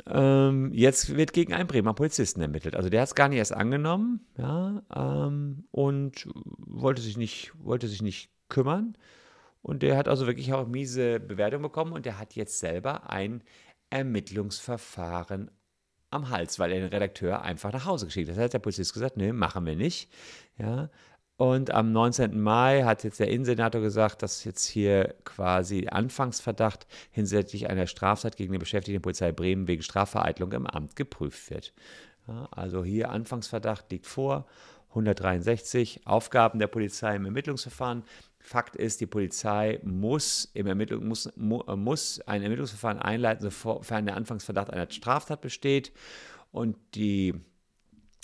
Ähm, 0.07 0.71
jetzt 0.73 1.15
wird 1.15 1.33
gegen 1.33 1.53
einen 1.53 1.67
Bremer 1.67 1.93
Polizisten 1.93 2.41
ermittelt. 2.41 2.75
Also 2.75 2.89
der 2.89 3.01
hat 3.01 3.07
es 3.07 3.15
gar 3.15 3.29
nicht 3.29 3.37
erst 3.37 3.53
angenommen 3.53 4.25
ja, 4.37 4.81
ähm, 4.93 5.65
und 5.71 6.27
wollte 6.57 7.01
sich 7.01 7.17
nicht, 7.17 7.53
wollte 7.57 7.87
sich 7.87 8.01
nicht 8.01 8.29
kümmern. 8.49 8.97
Und 9.65 9.81
der 9.81 9.97
hat 9.97 10.07
also 10.07 10.27
wirklich 10.27 10.53
auch 10.53 10.67
miese 10.67 11.19
Bewertung 11.19 11.63
bekommen 11.63 11.93
und 11.93 12.05
der 12.05 12.19
hat 12.19 12.35
jetzt 12.35 12.59
selber 12.59 13.09
ein 13.09 13.41
Ermittlungsverfahren 13.89 15.49
am 16.11 16.29
Hals, 16.29 16.59
weil 16.59 16.71
er 16.71 16.81
den 16.81 16.89
Redakteur 16.89 17.41
einfach 17.41 17.73
nach 17.73 17.87
Hause 17.87 18.05
geschickt 18.05 18.29
hat. 18.29 18.37
Das 18.37 18.43
hat 18.43 18.53
der 18.53 18.59
Polizist 18.59 18.93
gesagt, 18.93 19.17
nee, 19.17 19.33
machen 19.33 19.65
wir 19.65 19.75
nicht. 19.75 20.13
Ja. 20.59 20.91
Und 21.37 21.71
am 21.71 21.91
19. 21.91 22.39
Mai 22.39 22.83
hat 22.83 23.03
jetzt 23.03 23.19
der 23.19 23.29
Innensenator 23.29 23.81
gesagt, 23.81 24.21
dass 24.21 24.43
jetzt 24.43 24.65
hier 24.65 25.15
quasi 25.23 25.87
Anfangsverdacht 25.87 26.85
hinsichtlich 27.09 27.67
einer 27.67 27.87
Straftat 27.87 28.37
gegen 28.37 28.51
den 28.51 28.59
Beschäftigten 28.59 28.99
der 28.99 29.03
Polizei 29.03 29.31
Bremen 29.31 29.67
wegen 29.67 29.81
Strafvereitlung 29.81 30.51
im 30.51 30.67
Amt 30.67 30.95
geprüft 30.95 31.49
wird. 31.49 31.73
Ja, 32.27 32.47
also 32.51 32.83
hier 32.83 33.09
Anfangsverdacht 33.09 33.91
liegt 33.91 34.05
vor. 34.05 34.45
163 34.89 36.05
Aufgaben 36.05 36.59
der 36.59 36.67
Polizei 36.67 37.15
im 37.15 37.25
Ermittlungsverfahren. 37.25 38.03
Fakt 38.45 38.75
ist, 38.75 39.01
die 39.01 39.07
Polizei 39.07 39.79
muss, 39.83 40.51
im 40.53 40.67
Ermittlung, 40.67 41.07
muss, 41.07 41.31
muss 41.35 42.21
ein 42.21 42.43
Ermittlungsverfahren 42.43 42.99
einleiten, 42.99 43.49
sofern 43.49 44.05
der 44.05 44.15
Anfangsverdacht 44.15 44.69
einer 44.69 44.89
Straftat 44.91 45.41
besteht. 45.41 45.91
Und 46.51 46.77
die 46.93 47.33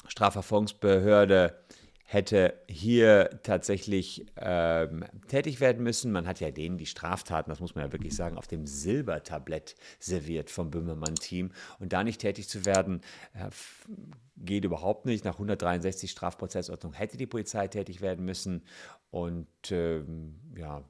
Strafverfolgungsbehörde 0.08 1.56
hätte 2.04 2.54
hier 2.68 3.40
tatsächlich 3.42 4.26
ähm, 4.36 5.06
tätig 5.28 5.62
werden 5.62 5.82
müssen. 5.82 6.12
Man 6.12 6.28
hat 6.28 6.42
ja 6.42 6.52
denen 6.52 6.78
die 6.78 6.86
Straftaten, 6.86 7.50
das 7.50 7.62
muss 7.62 7.74
man 7.74 7.86
ja 7.86 7.92
wirklich 7.94 8.16
sagen, 8.16 8.38
auf 8.38 8.48
dem 8.48 8.68
Silbertablett 8.68 9.76
serviert 9.98 10.50
vom 10.50 10.70
Böhmermann-Team. 10.72 11.52
Und 11.80 11.94
da 11.94 12.04
nicht 12.04 12.20
tätig 12.20 12.50
zu 12.50 12.66
werden, 12.66 13.02
äh, 13.34 13.50
geht 14.36 14.66
überhaupt 14.66 15.06
nicht. 15.06 15.24
Nach 15.24 15.36
163 15.36 16.12
Strafprozessordnung 16.12 16.94
hätte 16.94 17.16
die 17.16 17.28
Polizei 17.28 17.68
tätig 17.70 18.02
werden 18.02 18.26
müssen. 18.26 18.64
Und 19.12 19.48
ähm, 19.72 20.40
ja, 20.56 20.84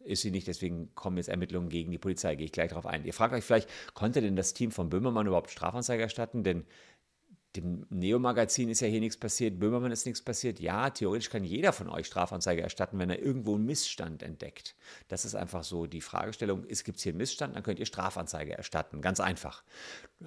ist 0.00 0.22
sie 0.22 0.30
nicht, 0.30 0.46
deswegen 0.46 0.94
kommen 0.94 1.16
jetzt 1.16 1.28
Ermittlungen 1.28 1.68
gegen 1.68 1.90
die 1.90 1.98
Polizei, 1.98 2.34
gehe 2.34 2.46
ich 2.46 2.52
gleich 2.52 2.70
darauf 2.70 2.86
ein. 2.86 3.04
Ihr 3.04 3.14
fragt 3.14 3.32
euch 3.34 3.44
vielleicht, 3.44 3.68
konnte 3.94 4.20
denn 4.20 4.36
das 4.36 4.52
Team 4.52 4.70
von 4.70 4.90
Böhmermann 4.90 5.26
überhaupt 5.26 5.50
Strafanzeige 5.50 6.02
erstatten? 6.02 6.44
Denn 6.44 6.64
dem 7.56 7.86
Neo-Magazin 7.90 8.68
ist 8.68 8.80
ja 8.80 8.88
hier 8.88 9.00
nichts 9.00 9.16
passiert, 9.16 9.58
Böhmermann 9.58 9.92
ist 9.92 10.06
nichts 10.06 10.22
passiert. 10.22 10.58
Ja, 10.60 10.90
theoretisch 10.90 11.30
kann 11.30 11.44
jeder 11.44 11.72
von 11.72 11.88
euch 11.88 12.06
Strafanzeige 12.06 12.62
erstatten, 12.62 12.98
wenn 12.98 13.10
er 13.10 13.20
irgendwo 13.20 13.54
einen 13.54 13.64
Missstand 13.64 14.22
entdeckt. 14.22 14.74
Das 15.08 15.24
ist 15.24 15.34
einfach 15.34 15.64
so 15.64 15.86
die 15.86 16.00
Fragestellung, 16.00 16.66
gibt 16.66 16.96
es 16.96 17.02
hier 17.02 17.10
einen 17.10 17.18
Missstand, 17.18 17.54
dann 17.54 17.62
könnt 17.62 17.78
ihr 17.78 17.86
Strafanzeige 17.86 18.56
erstatten. 18.56 19.00
Ganz 19.00 19.20
einfach. 19.20 19.62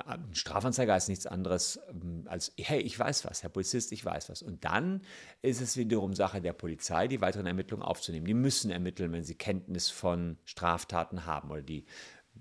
Ein 0.05 0.34
Strafanzeiger 0.34 0.96
ist 0.96 1.10
nichts 1.10 1.27
anderes 1.27 1.79
ähm, 1.89 2.24
als, 2.27 2.53
hey, 2.57 2.79
ich 2.79 2.98
weiß 2.98 3.25
was, 3.25 3.43
Herr 3.43 3.50
Polizist, 3.50 3.91
ich 3.91 4.05
weiß 4.05 4.29
was. 4.29 4.41
Und 4.41 4.63
dann 4.63 5.01
ist 5.41 5.62
es 5.62 5.75
wiederum 5.77 6.13
Sache 6.13 6.41
der 6.41 6.53
Polizei, 6.53 7.07
die 7.07 7.22
weiteren 7.22 7.46
Ermittlungen 7.46 7.84
aufzunehmen. 7.84 8.25
Die 8.25 8.34
müssen 8.34 8.72
ermitteln, 8.72 9.12
wenn 9.12 9.24
sie 9.24 9.36
Kenntnis 9.36 9.89
von 9.89 10.38
Straftaten 10.46 11.25
haben 11.25 11.51
oder 11.51 11.62
die 11.62 11.86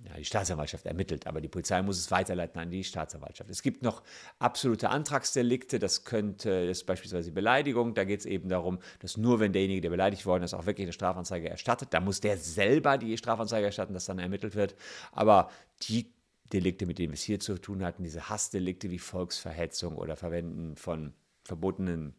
ja, 0.04 0.14
die 0.16 0.24
Staatsanwaltschaft 0.24 0.86
ermittelt, 0.86 1.26
aber 1.26 1.40
die 1.40 1.48
Polizei 1.48 1.82
muss 1.82 1.98
es 1.98 2.10
weiterleiten 2.10 2.60
an 2.60 2.70
die 2.70 2.84
Staatsanwaltschaft. 2.84 3.50
Es 3.50 3.62
gibt 3.62 3.82
noch 3.82 4.02
absolute 4.38 4.90
Antragsdelikte, 4.90 5.78
das 5.78 6.04
könnte, 6.04 6.66
das 6.66 6.78
ist 6.78 6.84
beispielsweise 6.84 7.32
Beleidigung, 7.32 7.94
da 7.94 8.04
geht 8.04 8.20
es 8.20 8.26
eben 8.26 8.48
darum, 8.48 8.78
dass 9.00 9.16
nur 9.16 9.40
wenn 9.40 9.52
derjenige, 9.52 9.80
der 9.80 9.90
beleidigt 9.90 10.26
worden 10.26 10.44
ist, 10.44 10.54
auch 10.54 10.66
wirklich 10.66 10.86
eine 10.86 10.92
Strafanzeige 10.92 11.48
erstattet, 11.48 11.88
da 11.92 12.00
muss 12.00 12.20
der 12.20 12.36
selber 12.38 12.98
die 12.98 13.16
Strafanzeige 13.16 13.66
erstatten, 13.66 13.94
dass 13.94 14.06
dann 14.06 14.18
ermittelt 14.18 14.54
wird. 14.54 14.74
Aber 15.12 15.50
die 15.82 16.12
Delikte, 16.52 16.86
mit 16.86 16.98
denen 16.98 17.12
wir 17.12 17.16
es 17.16 17.22
hier 17.22 17.40
zu 17.40 17.58
tun 17.58 17.84
hatten, 17.84 18.02
diese 18.02 18.28
Hassdelikte 18.28 18.90
wie 18.90 18.98
Volksverhetzung 18.98 19.96
oder 19.96 20.16
Verwenden 20.16 20.76
von 20.76 21.12
verbotenen 21.44 22.14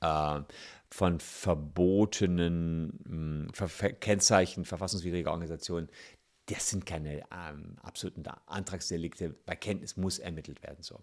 äh, 0.00 0.40
von 0.90 1.18
verbotenen 1.18 3.00
hm, 3.04 3.98
Kennzeichen 3.98 4.64
verfassungswidriger 4.64 5.30
Organisationen, 5.30 5.88
das 6.46 6.70
sind 6.70 6.86
keine 6.86 7.22
ähm, 7.32 7.76
absoluten 7.82 8.24
Antragsdelikte. 8.46 9.34
Bei 9.46 9.56
Kenntnis 9.56 9.96
muss 9.96 10.18
ermittelt 10.18 10.62
werden. 10.62 10.82
So. 10.82 11.00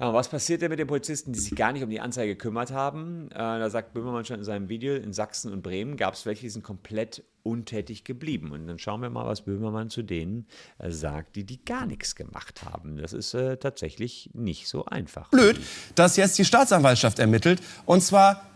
Ja, 0.00 0.14
was 0.14 0.28
passiert 0.28 0.62
denn 0.62 0.70
mit 0.70 0.78
den 0.78 0.86
Polizisten, 0.86 1.32
die 1.32 1.40
sich 1.40 1.56
gar 1.56 1.72
nicht 1.72 1.82
um 1.82 1.90
die 1.90 2.00
Anzeige 2.00 2.36
gekümmert 2.36 2.70
haben? 2.70 3.30
Äh, 3.32 3.38
da 3.38 3.68
sagt 3.68 3.94
Böhmermann 3.94 4.24
schon 4.24 4.38
in 4.38 4.44
seinem 4.44 4.68
Video, 4.68 4.94
in 4.94 5.12
Sachsen 5.12 5.52
und 5.52 5.62
Bremen 5.62 5.96
gab 5.96 6.14
es 6.14 6.24
welche, 6.24 6.42
die 6.42 6.50
sind 6.50 6.62
komplett 6.62 7.24
untätig 7.42 8.04
geblieben. 8.04 8.52
Und 8.52 8.68
dann 8.68 8.78
schauen 8.78 9.02
wir 9.02 9.10
mal, 9.10 9.26
was 9.26 9.40
Böhmermann 9.40 9.90
zu 9.90 10.02
denen 10.02 10.46
äh, 10.78 10.92
sagt, 10.92 11.34
die, 11.34 11.44
die 11.44 11.64
gar 11.64 11.84
nichts 11.84 12.14
gemacht 12.14 12.62
haben. 12.64 12.96
Das 12.98 13.12
ist 13.12 13.34
äh, 13.34 13.56
tatsächlich 13.56 14.30
nicht 14.34 14.68
so 14.68 14.84
einfach. 14.84 15.30
Blöd, 15.30 15.58
dass 15.96 16.16
jetzt 16.16 16.38
die 16.38 16.44
Staatsanwaltschaft 16.44 17.18
ermittelt, 17.18 17.60
und 17.84 18.00
zwar 18.00 18.48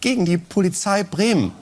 gegen 0.00 0.24
die 0.24 0.38
Polizei 0.38 1.04
Bremen. 1.04 1.52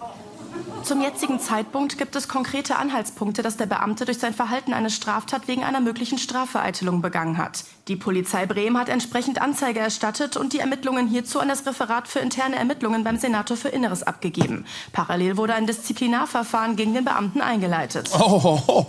Zum 0.82 1.02
jetzigen 1.02 1.40
Zeitpunkt 1.40 1.98
gibt 1.98 2.14
es 2.14 2.28
konkrete 2.28 2.76
Anhaltspunkte, 2.76 3.42
dass 3.42 3.56
der 3.56 3.66
Beamte 3.66 4.04
durch 4.04 4.18
sein 4.18 4.34
Verhalten 4.34 4.72
eine 4.72 4.90
Straftat 4.90 5.48
wegen 5.48 5.64
einer 5.64 5.80
möglichen 5.80 6.16
Strafvereitelung 6.16 7.02
begangen 7.02 7.38
hat. 7.38 7.64
Die 7.88 7.96
Polizei 7.96 8.46
Bremen 8.46 8.78
hat 8.78 8.88
entsprechend 8.88 9.40
Anzeige 9.40 9.80
erstattet 9.80 10.36
und 10.36 10.52
die 10.52 10.60
Ermittlungen 10.60 11.08
hierzu 11.08 11.40
an 11.40 11.48
das 11.48 11.66
Referat 11.66 12.06
für 12.06 12.20
interne 12.20 12.56
Ermittlungen 12.56 13.02
beim 13.02 13.16
Senator 13.16 13.56
für 13.56 13.68
Inneres 13.68 14.04
abgegeben. 14.04 14.64
Parallel 14.92 15.36
wurde 15.36 15.54
ein 15.54 15.66
Disziplinarverfahren 15.66 16.76
gegen 16.76 16.94
den 16.94 17.04
Beamten 17.04 17.40
eingeleitet. 17.40 18.10
Oh. 18.12 18.86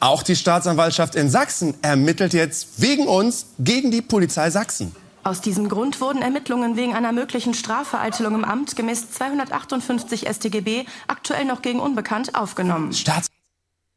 Auch 0.00 0.22
die 0.22 0.36
Staatsanwaltschaft 0.36 1.14
in 1.14 1.28
Sachsen 1.28 1.74
ermittelt 1.82 2.32
jetzt 2.32 2.80
wegen 2.80 3.06
uns 3.06 3.46
gegen 3.58 3.90
die 3.90 4.02
Polizei 4.02 4.50
Sachsen. 4.50 4.94
Aus 5.26 5.40
diesem 5.40 5.68
Grund 5.68 6.00
wurden 6.00 6.22
Ermittlungen 6.22 6.76
wegen 6.76 6.94
einer 6.94 7.10
möglichen 7.10 7.52
Strafvereitelung 7.52 8.36
im 8.36 8.44
Amt 8.44 8.76
gemäß 8.76 9.10
258 9.10 10.28
StGB 10.28 10.84
aktuell 11.08 11.44
noch 11.44 11.62
gegen 11.62 11.80
Unbekannt 11.80 12.36
aufgenommen. 12.36 12.92
Staats 12.92 13.26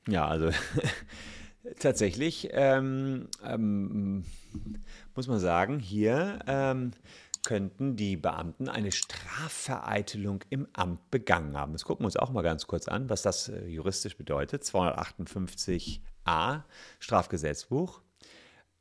ja, 0.08 0.28
also 0.28 0.50
tatsächlich 1.80 2.50
ähm, 2.52 3.28
ähm, 3.46 4.26
muss 5.14 5.28
man 5.28 5.38
sagen, 5.38 5.78
hier 5.78 6.40
ähm, 6.48 6.94
könnten 7.46 7.96
die 7.96 8.18
Beamten 8.18 8.68
eine 8.68 8.92
Strafvereitelung 8.92 10.44
im 10.50 10.68
Amt 10.74 11.12
begangen 11.12 11.56
haben. 11.56 11.74
Das 11.74 11.86
gucken 11.86 12.06
wir 12.06 12.08
uns 12.08 12.18
auch 12.18 12.32
mal 12.32 12.42
ganz 12.42 12.66
kurz 12.66 12.88
an, 12.88 13.08
was 13.08 13.22
das 13.22 13.50
äh, 13.50 13.68
juristisch 13.68 14.18
bedeutet. 14.18 14.64
258a 14.64 16.64
Strafgesetzbuch 16.98 18.02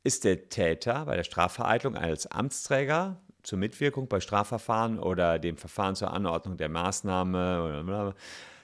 ist 0.03 0.23
der 0.23 0.49
Täter 0.49 1.05
bei 1.05 1.15
der 1.15 1.23
Strafvereitlung 1.23 1.95
als 1.95 2.27
Amtsträger 2.27 3.21
zur 3.43 3.57
Mitwirkung 3.57 4.07
bei 4.07 4.19
Strafverfahren 4.19 4.99
oder 4.99 5.39
dem 5.39 5.57
Verfahren 5.57 5.95
zur 5.95 6.11
Anordnung 6.13 6.57
der 6.57 6.69
Maßnahme 6.69 7.83
oder 7.83 8.15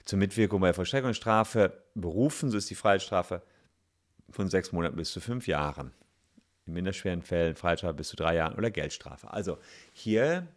zur 0.05 0.19
Mitwirkung 0.19 0.61
bei 0.61 0.67
der 0.67 0.73
Vollstreckung 0.73 1.09
der 1.09 1.15
Strafe 1.15 1.83
berufen, 1.95 2.51
so 2.51 2.57
ist 2.57 2.69
die 2.69 2.75
Freiheitsstrafe 2.75 3.41
von 4.29 4.49
sechs 4.49 4.71
Monaten 4.71 4.95
bis 4.95 5.11
zu 5.11 5.19
fünf 5.19 5.47
Jahren. 5.47 5.93
in 6.65 6.73
minderschweren 6.73 7.21
Fällen 7.21 7.55
Freiheitsstrafe 7.55 7.95
bis 7.95 8.09
zu 8.09 8.15
drei 8.15 8.35
Jahren 8.35 8.55
oder 8.55 8.71
Geldstrafe. 8.71 9.31
Also 9.31 9.57
hier 9.93 10.47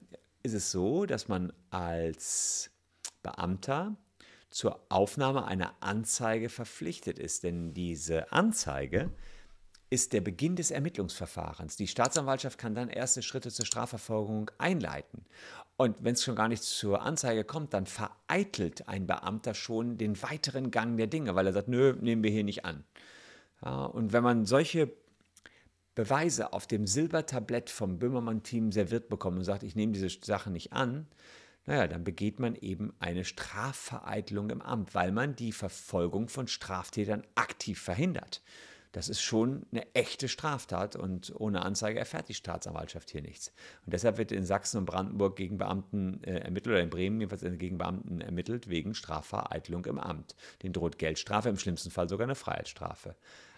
ist 0.43 0.55
es 0.55 0.71
so, 0.71 1.07
dass 1.07 1.29
man 1.29 1.53
als 1.71 2.71
Beamter 3.23 3.97
zur 4.51 4.81
Aufnahme 4.89 5.47
einer 5.47 5.75
Anzeige 5.81 6.49
verpflichtet 6.49 7.19
ist. 7.19 7.45
Denn 7.45 7.75
diese 7.75 8.33
Anzeige 8.33 9.11
ist 9.91 10.13
der 10.13 10.21
Beginn 10.21 10.57
des 10.57 10.71
Ermittlungsverfahrens. 10.71 11.77
Die 11.77 11.87
Staatsanwaltschaft 11.87 12.59
kann 12.59 12.75
dann 12.75 12.89
erste 12.89 13.23
Schritte 13.23 13.51
zur 13.51 13.67
Strafverfolgung 13.67 14.51
einleiten. 14.59 15.25
Und 15.77 16.03
wenn 16.03 16.15
es 16.15 16.25
schon 16.25 16.37
gar 16.37 16.49
nicht 16.49 16.63
zur 16.63 17.03
Anzeige 17.03 17.45
kommt, 17.45 17.73
dann 17.73 17.87
vereitelt 17.87 18.89
ein 18.89 19.07
Beamter 19.07 19.55
schon 19.55 19.97
den 19.97 20.21
weiteren 20.23 20.71
Gang 20.71 20.97
der 20.97 21.07
Dinge, 21.07 21.35
weil 21.35 21.47
er 21.47 21.53
sagt, 21.53 21.69
nö, 21.69 21.95
nehmen 22.01 22.23
wir 22.23 22.31
hier 22.31 22.45
nicht 22.45 22.65
an. 22.65 22.85
Ja, 23.65 23.85
und 23.85 24.13
wenn 24.13 24.23
man 24.23 24.45
solche 24.45 24.93
Beweise 25.95 26.53
auf 26.53 26.67
dem 26.67 26.87
Silbertablett 26.87 27.71
vom 27.71 27.99
Böhmermann-Team 27.99 28.73
serviert 28.73 29.09
bekommt 29.09 29.39
und 29.39 29.45
sagt, 29.45 29.63
ich 29.63 29.75
nehme 29.75 29.93
diese 29.93 30.09
Sache 30.09 30.51
nicht 30.51 30.73
an, 30.73 31.07
naja, 31.67 31.87
dann 31.87 32.03
begeht 32.03 32.41
man 32.41 32.55
eben 32.57 32.95
eine 32.99 33.25
Strafvereitelung 33.25 34.51
im 34.51 34.63
Amt, 34.63 34.95
weil 34.95 35.13
man 35.13 35.37
die 35.37 35.53
Verfolgung 35.53 36.29
von 36.29 36.49
Straftätern 36.49 37.25
aktiv 37.35 37.81
verhindert. 37.81 38.43
Das 38.99 39.09
ist 39.09 39.23
schon 39.23 39.65
eine 39.71 39.87
echte 39.95 40.27
Straftat 40.27 40.97
und 40.97 41.33
ohne 41.37 41.65
Anzeige 41.65 42.01
erfährt 42.01 42.29
die 42.29 42.35
Staatsanwaltschaft 42.35 43.11
hier 43.11 43.23
nichts. 43.23 43.53
Und 43.87 43.93
deshalb 43.93 44.19
wird 44.19 44.33
in 44.33 44.45
Sachsen 44.45 44.79
und 44.79 44.87
Brandenburg 44.87 45.37
gegen 45.37 45.57
Beamten 45.57 46.21
äh, 46.25 46.41
ermittelt 46.41 46.75
oder 46.75 46.83
in 46.83 46.91
Bremen 46.91 47.21
jedenfalls 47.21 47.59
gegen 47.61 47.79
Beamten 47.79 48.21
ermittelt 48.21 48.69
wegen 48.69 48.95
Strafvereitelung 48.95 49.85
im 49.85 50.01
Amt. 50.01 50.35
Den 50.65 50.73
droht 50.73 50.99
Geldstrafe, 50.99 51.49
im 51.49 51.59
schlimmsten 51.59 51.93
Fall 51.93 52.09
sogar 52.09 52.27
eine 52.27 52.35
Freiheitsstrafe. 52.35 53.15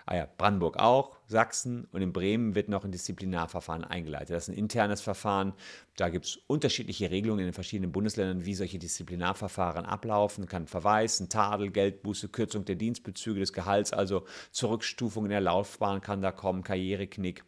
Ah 0.06 0.16
ja, 0.16 0.28
Brandenburg 0.36 0.78
auch, 0.78 1.16
Sachsen 1.26 1.86
und 1.92 2.02
in 2.02 2.12
Bremen 2.12 2.54
wird 2.54 2.68
noch 2.68 2.84
ein 2.84 2.92
Disziplinarverfahren 2.92 3.84
eingeleitet. 3.84 4.30
Das 4.30 4.44
ist 4.44 4.54
ein 4.54 4.58
internes 4.58 5.00
Verfahren. 5.00 5.52
Da 5.96 6.08
gibt 6.08 6.26
es 6.26 6.36
unterschiedliche 6.46 7.10
Regelungen 7.10 7.40
in 7.40 7.46
den 7.46 7.54
verschiedenen 7.54 7.92
Bundesländern, 7.92 8.44
wie 8.44 8.54
solche 8.54 8.78
Disziplinarverfahren 8.78 9.86
ablaufen. 9.86 10.46
Kann 10.46 10.66
Verweis, 10.66 11.20
ein 11.20 11.28
Tadel, 11.28 11.70
Geldbuße, 11.70 12.28
Kürzung 12.28 12.64
der 12.64 12.76
Dienstbezüge 12.76 13.40
des 13.40 13.52
Gehalts, 13.52 13.92
also 13.92 14.24
Zurückstufung 14.50 15.24
in 15.24 15.30
der 15.30 15.40
Laufbahn 15.40 16.00
kann 16.00 16.22
da 16.22 16.32
kommen, 16.32 16.62
Karriereknick 16.62 17.44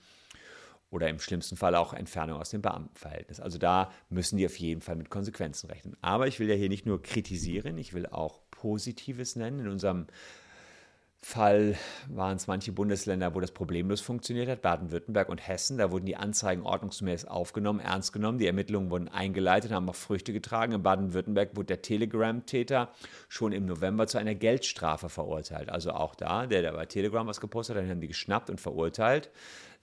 oder 0.93 1.09
im 1.09 1.19
schlimmsten 1.19 1.57
Fall 1.57 1.75
auch 1.75 1.95
Entfernung 1.95 2.39
aus 2.39 2.51
dem 2.51 2.61
Beamtenverhältnis. 2.61 3.41
Also 3.41 3.57
da 3.57 3.91
müssen 4.11 4.37
die 4.37 4.45
auf 4.45 4.59
jeden 4.59 4.83
Fall 4.83 4.95
mit 4.95 5.09
Konsequenzen 5.09 5.71
rechnen. 5.71 5.97
Aber 6.03 6.27
ich 6.27 6.39
will 6.39 6.51
ja 6.51 6.55
hier 6.55 6.69
nicht 6.69 6.85
nur 6.85 7.03
kritisieren, 7.03 7.79
ich 7.79 7.95
will 7.95 8.07
auch 8.07 8.43
Positives 8.51 9.35
nennen. 9.35 9.61
In 9.61 9.69
unserem 9.69 10.07
Fall 11.25 11.77
waren 12.09 12.37
es 12.37 12.49
manche 12.49 12.73
Bundesländer, 12.73 13.33
wo 13.33 13.41
das 13.41 13.53
problemlos 13.53 14.01
funktioniert 14.01 14.49
hat, 14.49 14.61
Baden-Württemberg 14.61 15.29
und 15.29 15.47
Hessen. 15.47 15.79
Da 15.79 15.93
wurden 15.93 16.05
die 16.05 16.17
Anzeigen 16.17 16.63
ordnungsgemäß 16.63 17.27
aufgenommen, 17.27 17.79
ernst 17.79 18.13
genommen. 18.13 18.39
Die 18.39 18.47
Ermittlungen 18.49 18.91
wurden 18.91 19.07
eingeleitet, 19.07 19.71
haben 19.71 19.89
auch 19.89 19.95
Früchte 19.95 20.33
getragen. 20.33 20.73
In 20.73 20.83
Baden-Württemberg 20.83 21.57
wurde 21.57 21.67
der 21.67 21.83
Telegram-Täter 21.83 22.91
schon 23.29 23.53
im 23.53 23.67
November 23.67 24.09
zu 24.09 24.19
einer 24.19 24.35
Geldstrafe 24.35 25.09
verurteilt. 25.09 25.71
Also 25.71 25.93
auch 25.93 26.17
da, 26.17 26.47
der, 26.47 26.61
der 26.61 26.73
bei 26.73 26.87
Telegram 26.87 27.25
was 27.25 27.41
gepostet 27.41 27.77
hat, 27.77 27.85
den 27.85 27.91
haben 27.91 28.01
die 28.01 28.09
geschnappt 28.09 28.51
und 28.51 28.61
verurteilt. 28.61 29.31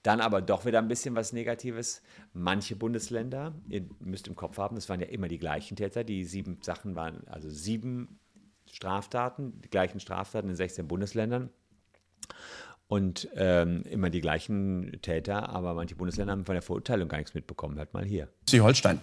Dann 0.04 0.20
aber 0.20 0.42
doch 0.42 0.66
wieder 0.66 0.80
ein 0.80 0.90
bisschen 0.90 1.16
was 1.16 1.32
Negatives. 1.32 2.02
Manche 2.34 2.76
Bundesländer, 2.76 3.54
ihr 3.70 3.86
müsst 4.00 4.28
im 4.28 4.36
Kopf 4.36 4.58
haben, 4.58 4.76
das 4.76 4.90
waren 4.90 5.00
ja 5.00 5.08
immer 5.08 5.30
die 5.30 5.40
gleichen 5.40 5.78
Täter. 5.78 6.04
Die 6.04 6.26
sieben 6.26 6.60
Sachen 6.62 6.96
waren, 6.96 7.26
also 7.28 7.50
sieben 7.50 8.20
Straftaten, 8.72 9.62
die 9.64 9.70
gleichen 9.70 10.00
Straftaten 10.00 10.50
in 10.50 10.56
16 10.56 10.88
Bundesländern. 10.88 11.50
Und 12.88 13.30
ähm, 13.36 13.84
immer 13.84 14.10
die 14.10 14.22
gleichen 14.22 15.00
Täter, 15.02 15.50
aber 15.50 15.76
manche 15.76 15.96
Bundesländer 15.96 16.32
haben 16.34 16.46
von 16.46 16.56
der 16.56 16.64
Verurteilung 16.64 17.08
gar 17.08 17.18
nichts 17.18 17.36
mitbekommen. 17.36 17.78
Hört 17.78 17.94
mal 17.94 18.04
hier. 18.04 18.30
Sie 18.48 18.62
Holstein. 18.62 19.00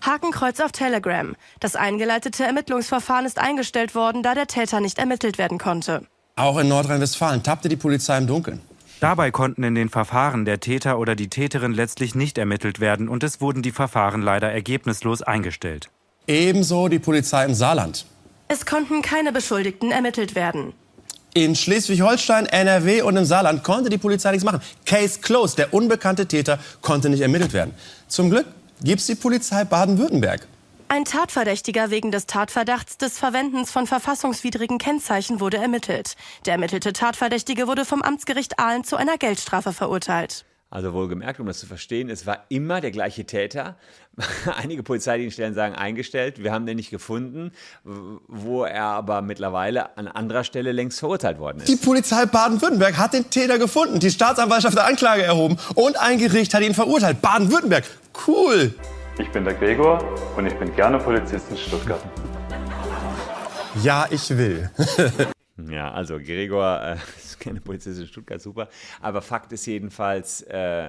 Hakenkreuz 0.00 0.60
auf 0.60 0.72
Telegram. 0.72 1.34
Das 1.60 1.76
eingeleitete 1.76 2.44
Ermittlungsverfahren 2.44 3.26
ist 3.26 3.38
eingestellt 3.38 3.94
worden, 3.94 4.22
da 4.22 4.34
der 4.34 4.46
Täter 4.46 4.80
nicht 4.80 4.98
ermittelt 4.98 5.38
werden 5.38 5.58
konnte. 5.58 6.06
Auch 6.36 6.58
in 6.58 6.68
Nordrhein-Westfalen 6.68 7.42
tappte 7.42 7.68
die 7.68 7.76
Polizei 7.76 8.16
im 8.16 8.26
Dunkeln. 8.26 8.60
Dabei 9.00 9.30
konnten 9.30 9.62
in 9.62 9.74
den 9.74 9.90
Verfahren 9.90 10.44
der 10.44 10.60
Täter 10.60 10.98
oder 10.98 11.14
die 11.14 11.28
Täterin 11.28 11.72
letztlich 11.72 12.14
nicht 12.14 12.38
ermittelt 12.38 12.80
werden 12.80 13.08
und 13.08 13.22
es 13.22 13.40
wurden 13.40 13.62
die 13.62 13.70
Verfahren 13.70 14.22
leider 14.22 14.50
ergebnislos 14.50 15.22
eingestellt. 15.22 15.88
Ebenso 16.26 16.88
die 16.88 16.98
Polizei 16.98 17.44
im 17.44 17.54
Saarland. 17.54 18.06
Es 18.48 18.64
konnten 18.64 19.02
keine 19.02 19.30
Beschuldigten 19.30 19.90
ermittelt 19.90 20.34
werden. 20.34 20.72
In 21.34 21.54
Schleswig-Holstein, 21.54 22.46
NRW 22.46 23.02
und 23.02 23.16
im 23.16 23.24
Saarland 23.24 23.62
konnte 23.62 23.90
die 23.90 23.98
Polizei 23.98 24.30
nichts 24.30 24.44
machen. 24.44 24.60
Case 24.86 25.20
closed. 25.20 25.58
Der 25.58 25.74
unbekannte 25.74 26.26
Täter 26.26 26.58
konnte 26.80 27.10
nicht 27.10 27.20
ermittelt 27.20 27.52
werden. 27.52 27.74
Zum 28.08 28.30
Glück 28.30 28.46
gibt 28.82 29.00
es 29.00 29.06
die 29.06 29.14
Polizei 29.14 29.64
Baden-Württemberg. 29.64 30.48
Ein 30.88 31.04
Tatverdächtiger 31.04 31.90
wegen 31.90 32.10
des 32.10 32.24
Tatverdachts 32.24 32.96
des 32.96 33.18
Verwendens 33.18 33.70
von 33.70 33.86
verfassungswidrigen 33.86 34.78
Kennzeichen 34.78 35.38
wurde 35.38 35.58
ermittelt. 35.58 36.16
Der 36.46 36.54
ermittelte 36.54 36.94
Tatverdächtige 36.94 37.66
wurde 37.66 37.84
vom 37.84 38.00
Amtsgericht 38.00 38.58
Aalen 38.58 38.84
zu 38.84 38.96
einer 38.96 39.18
Geldstrafe 39.18 39.74
verurteilt. 39.74 40.46
Also 40.70 40.92
wohlgemerkt, 40.92 41.40
um 41.40 41.46
das 41.46 41.58
zu 41.60 41.66
verstehen, 41.66 42.10
es 42.10 42.26
war 42.26 42.44
immer 42.50 42.82
der 42.82 42.90
gleiche 42.90 43.24
Täter. 43.24 43.76
Einige 44.62 44.82
Polizeidienststellen 44.82 45.54
sagen 45.54 45.74
eingestellt, 45.74 46.42
wir 46.42 46.52
haben 46.52 46.66
den 46.66 46.76
nicht 46.76 46.90
gefunden, 46.90 47.52
wo 47.84 48.64
er 48.64 48.82
aber 48.82 49.22
mittlerweile 49.22 49.96
an 49.96 50.08
anderer 50.08 50.44
Stelle 50.44 50.72
längst 50.72 50.98
verurteilt 50.98 51.38
worden 51.38 51.60
ist. 51.60 51.68
Die 51.68 51.76
Polizei 51.76 52.26
Baden-Württemberg 52.26 52.98
hat 52.98 53.14
den 53.14 53.30
Täter 53.30 53.58
gefunden, 53.58 53.98
die 53.98 54.10
Staatsanwaltschaft 54.10 54.76
hat 54.76 54.86
Anklage 54.86 55.22
erhoben 55.22 55.56
und 55.74 55.98
ein 55.98 56.18
Gericht 56.18 56.52
hat 56.52 56.62
ihn 56.62 56.74
verurteilt. 56.74 57.22
Baden-Württemberg, 57.22 57.84
cool. 58.26 58.74
Ich 59.18 59.30
bin 59.30 59.44
der 59.44 59.54
Gregor 59.54 60.04
und 60.36 60.46
ich 60.46 60.54
bin 60.54 60.74
gerne 60.76 60.98
Polizist 60.98 61.46
in 61.50 61.56
Stuttgart. 61.56 62.02
Ja, 63.82 64.06
ich 64.10 64.36
will. 64.36 64.70
ja, 65.70 65.90
also 65.92 66.18
Gregor 66.18 66.82
äh, 66.82 66.96
keine 67.40 67.60
Polizistin 67.60 68.02
in 68.04 68.08
Stuttgart, 68.08 68.40
super. 68.40 68.68
Aber 69.00 69.22
Fakt 69.22 69.52
ist 69.52 69.66
jedenfalls, 69.66 70.42
äh, 70.42 70.88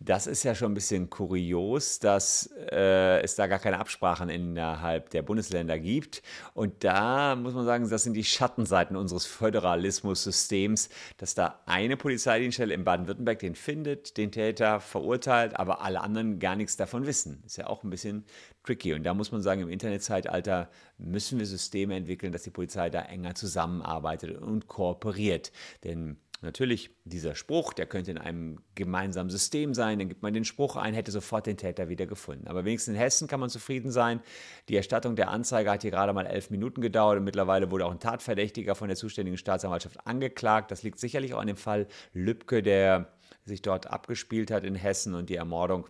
das 0.00 0.26
ist 0.26 0.42
ja 0.42 0.54
schon 0.54 0.72
ein 0.72 0.74
bisschen 0.74 1.08
kurios, 1.08 1.98
dass 1.98 2.50
äh, 2.70 3.22
es 3.22 3.36
da 3.36 3.46
gar 3.46 3.58
keine 3.58 3.78
Absprachen 3.78 4.28
innerhalb 4.28 5.10
der 5.10 5.22
Bundesländer 5.22 5.78
gibt. 5.78 6.22
Und 6.52 6.84
da 6.84 7.36
muss 7.36 7.54
man 7.54 7.64
sagen, 7.64 7.88
das 7.88 8.02
sind 8.02 8.14
die 8.14 8.24
Schattenseiten 8.24 8.96
unseres 8.96 9.24
Föderalismus-Systems, 9.26 10.88
dass 11.16 11.34
da 11.34 11.60
eine 11.66 11.96
Polizeidienststelle 11.96 12.74
in 12.74 12.84
Baden-Württemberg 12.84 13.38
den 13.38 13.54
findet, 13.54 14.16
den 14.16 14.32
Täter 14.32 14.80
verurteilt, 14.80 15.56
aber 15.56 15.80
alle 15.80 16.00
anderen 16.00 16.38
gar 16.38 16.56
nichts 16.56 16.76
davon 16.76 17.06
wissen. 17.06 17.42
Ist 17.46 17.56
ja 17.56 17.68
auch 17.68 17.82
ein 17.82 17.90
bisschen 17.90 18.24
tricky. 18.64 18.94
Und 18.94 19.04
da 19.04 19.14
muss 19.14 19.32
man 19.32 19.42
sagen, 19.42 19.62
im 19.62 19.68
Internetzeitalter 19.70 20.70
müssen 20.98 21.38
wir 21.38 21.46
Systeme 21.46 21.94
entwickeln, 21.94 22.32
dass 22.32 22.42
die 22.42 22.50
Polizei 22.50 22.90
da 22.90 23.00
enger 23.00 23.34
zusammenarbeitet 23.34 24.38
und 24.38 24.66
kooperiert. 24.66 25.52
Denn 25.84 26.18
Natürlich, 26.40 26.90
dieser 27.04 27.34
Spruch, 27.34 27.72
der 27.72 27.86
könnte 27.86 28.10
in 28.10 28.18
einem 28.18 28.58
gemeinsamen 28.74 29.30
System 29.30 29.72
sein, 29.72 29.98
dann 29.98 30.08
gibt 30.08 30.22
man 30.22 30.34
den 30.34 30.44
Spruch 30.44 30.76
ein, 30.76 30.92
hätte 30.92 31.10
sofort 31.10 31.46
den 31.46 31.56
Täter 31.56 31.88
wieder 31.88 32.06
gefunden. 32.06 32.48
Aber 32.48 32.64
wenigstens 32.64 32.94
in 32.94 33.00
Hessen 33.00 33.28
kann 33.28 33.40
man 33.40 33.48
zufrieden 33.48 33.90
sein. 33.90 34.20
Die 34.68 34.76
Erstattung 34.76 35.16
der 35.16 35.30
Anzeige 35.30 35.70
hat 35.70 35.82
hier 35.82 35.90
gerade 35.90 36.12
mal 36.12 36.26
elf 36.26 36.50
Minuten 36.50 36.82
gedauert 36.82 37.18
und 37.18 37.24
mittlerweile 37.24 37.70
wurde 37.70 37.86
auch 37.86 37.92
ein 37.92 38.00
Tatverdächtiger 38.00 38.74
von 38.74 38.88
der 38.88 38.96
zuständigen 38.96 39.38
Staatsanwaltschaft 39.38 40.06
angeklagt. 40.06 40.70
Das 40.70 40.82
liegt 40.82 40.98
sicherlich 40.98 41.32
auch 41.34 41.40
an 41.40 41.46
dem 41.46 41.56
Fall 41.56 41.86
Lübcke, 42.12 42.62
der 42.62 43.12
sich 43.44 43.62
dort 43.62 43.86
abgespielt 43.86 44.50
hat 44.50 44.64
in 44.64 44.74
Hessen 44.74 45.14
und 45.14 45.30
die 45.30 45.36
Ermordung, 45.36 45.86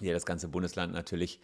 die 0.00 0.10
das 0.10 0.26
ganze 0.26 0.48
Bundesland 0.48 0.92
natürlich 0.94 1.40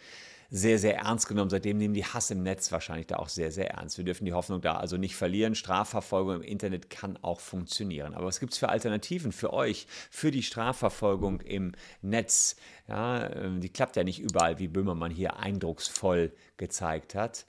sehr, 0.54 0.78
sehr 0.78 0.98
ernst 0.98 1.28
genommen. 1.28 1.48
Seitdem 1.48 1.78
nehmen 1.78 1.94
die 1.94 2.04
Hass 2.04 2.30
im 2.30 2.42
Netz 2.42 2.70
wahrscheinlich 2.70 3.06
da 3.06 3.16
auch 3.16 3.30
sehr, 3.30 3.50
sehr 3.50 3.70
ernst. 3.70 3.96
Wir 3.96 4.04
dürfen 4.04 4.26
die 4.26 4.34
Hoffnung 4.34 4.60
da 4.60 4.76
also 4.76 4.98
nicht 4.98 5.16
verlieren. 5.16 5.54
Strafverfolgung 5.54 6.36
im 6.36 6.42
Internet 6.42 6.90
kann 6.90 7.18
auch 7.22 7.40
funktionieren. 7.40 8.12
Aber 8.12 8.26
was 8.26 8.38
gibt 8.38 8.52
es 8.52 8.58
für 8.58 8.68
Alternativen 8.68 9.32
für 9.32 9.54
euch, 9.54 9.86
für 10.10 10.30
die 10.30 10.42
Strafverfolgung 10.42 11.40
im 11.40 11.72
Netz? 12.02 12.56
Ja, 12.86 13.30
ähm, 13.30 13.62
die 13.62 13.70
klappt 13.70 13.96
ja 13.96 14.04
nicht 14.04 14.20
überall, 14.20 14.58
wie 14.58 14.68
Böhmermann 14.68 15.10
hier 15.10 15.38
eindrucksvoll 15.38 16.32
gezeigt 16.58 17.14
hat. 17.14 17.46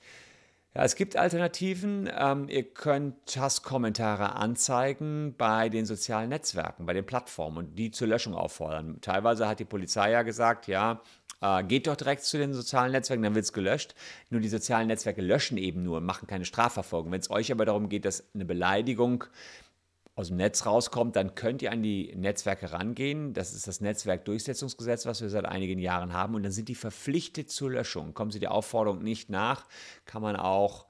Ja, 0.75 0.83
es 0.85 0.95
gibt 0.95 1.17
Alternativen. 1.17 2.09
Ähm, 2.17 2.47
ihr 2.47 2.63
könnt 2.63 3.35
Hasskommentare 3.35 4.33
anzeigen 4.35 5.35
bei 5.37 5.67
den 5.69 5.85
sozialen 5.85 6.29
Netzwerken, 6.29 6.85
bei 6.85 6.93
den 6.93 7.05
Plattformen 7.05 7.57
und 7.57 7.75
die 7.75 7.91
zur 7.91 8.07
Löschung 8.07 8.33
auffordern. 8.33 8.99
Teilweise 9.01 9.47
hat 9.47 9.59
die 9.59 9.65
Polizei 9.65 10.11
ja 10.11 10.23
gesagt, 10.23 10.67
ja, 10.67 11.01
äh, 11.43 11.63
geht 11.63 11.87
doch 11.87 11.95
direkt 11.95 12.23
zu 12.23 12.37
den 12.37 12.53
sozialen 12.53 12.93
Netzwerken, 12.93 13.23
dann 13.23 13.35
wird 13.35 13.45
es 13.45 13.53
gelöscht. 13.53 13.95
Nur 14.29 14.41
die 14.41 14.49
sozialen 14.49 14.87
Netzwerke 14.87 15.21
löschen 15.21 15.57
eben 15.57 15.83
nur 15.83 15.97
und 15.97 16.05
machen 16.05 16.27
keine 16.27 16.45
Strafverfolgung. 16.45 17.11
Wenn 17.11 17.19
es 17.19 17.29
euch 17.29 17.51
aber 17.51 17.65
darum 17.65 17.89
geht, 17.89 18.05
dass 18.05 18.23
eine 18.33 18.45
Beleidigung 18.45 19.25
aus 20.15 20.27
dem 20.27 20.37
Netz 20.37 20.65
rauskommt, 20.65 21.15
dann 21.15 21.35
könnt 21.35 21.61
ihr 21.61 21.71
an 21.71 21.81
die 21.81 22.15
Netzwerke 22.15 22.71
rangehen. 22.71 23.33
Das 23.33 23.53
ist 23.53 23.67
das 23.67 23.81
Netzwerkdurchsetzungsgesetz, 23.81 25.05
was 25.05 25.21
wir 25.21 25.29
seit 25.29 25.45
einigen 25.45 25.79
Jahren 25.79 26.13
haben. 26.13 26.35
Und 26.35 26.43
dann 26.43 26.51
sind 26.51 26.69
die 26.69 26.75
verpflichtet 26.75 27.49
zur 27.49 27.71
Löschung. 27.71 28.13
Kommen 28.13 28.31
sie 28.31 28.39
der 28.39 28.51
Aufforderung 28.51 29.03
nicht 29.03 29.29
nach, 29.29 29.65
kann 30.05 30.21
man 30.21 30.35
auch 30.35 30.85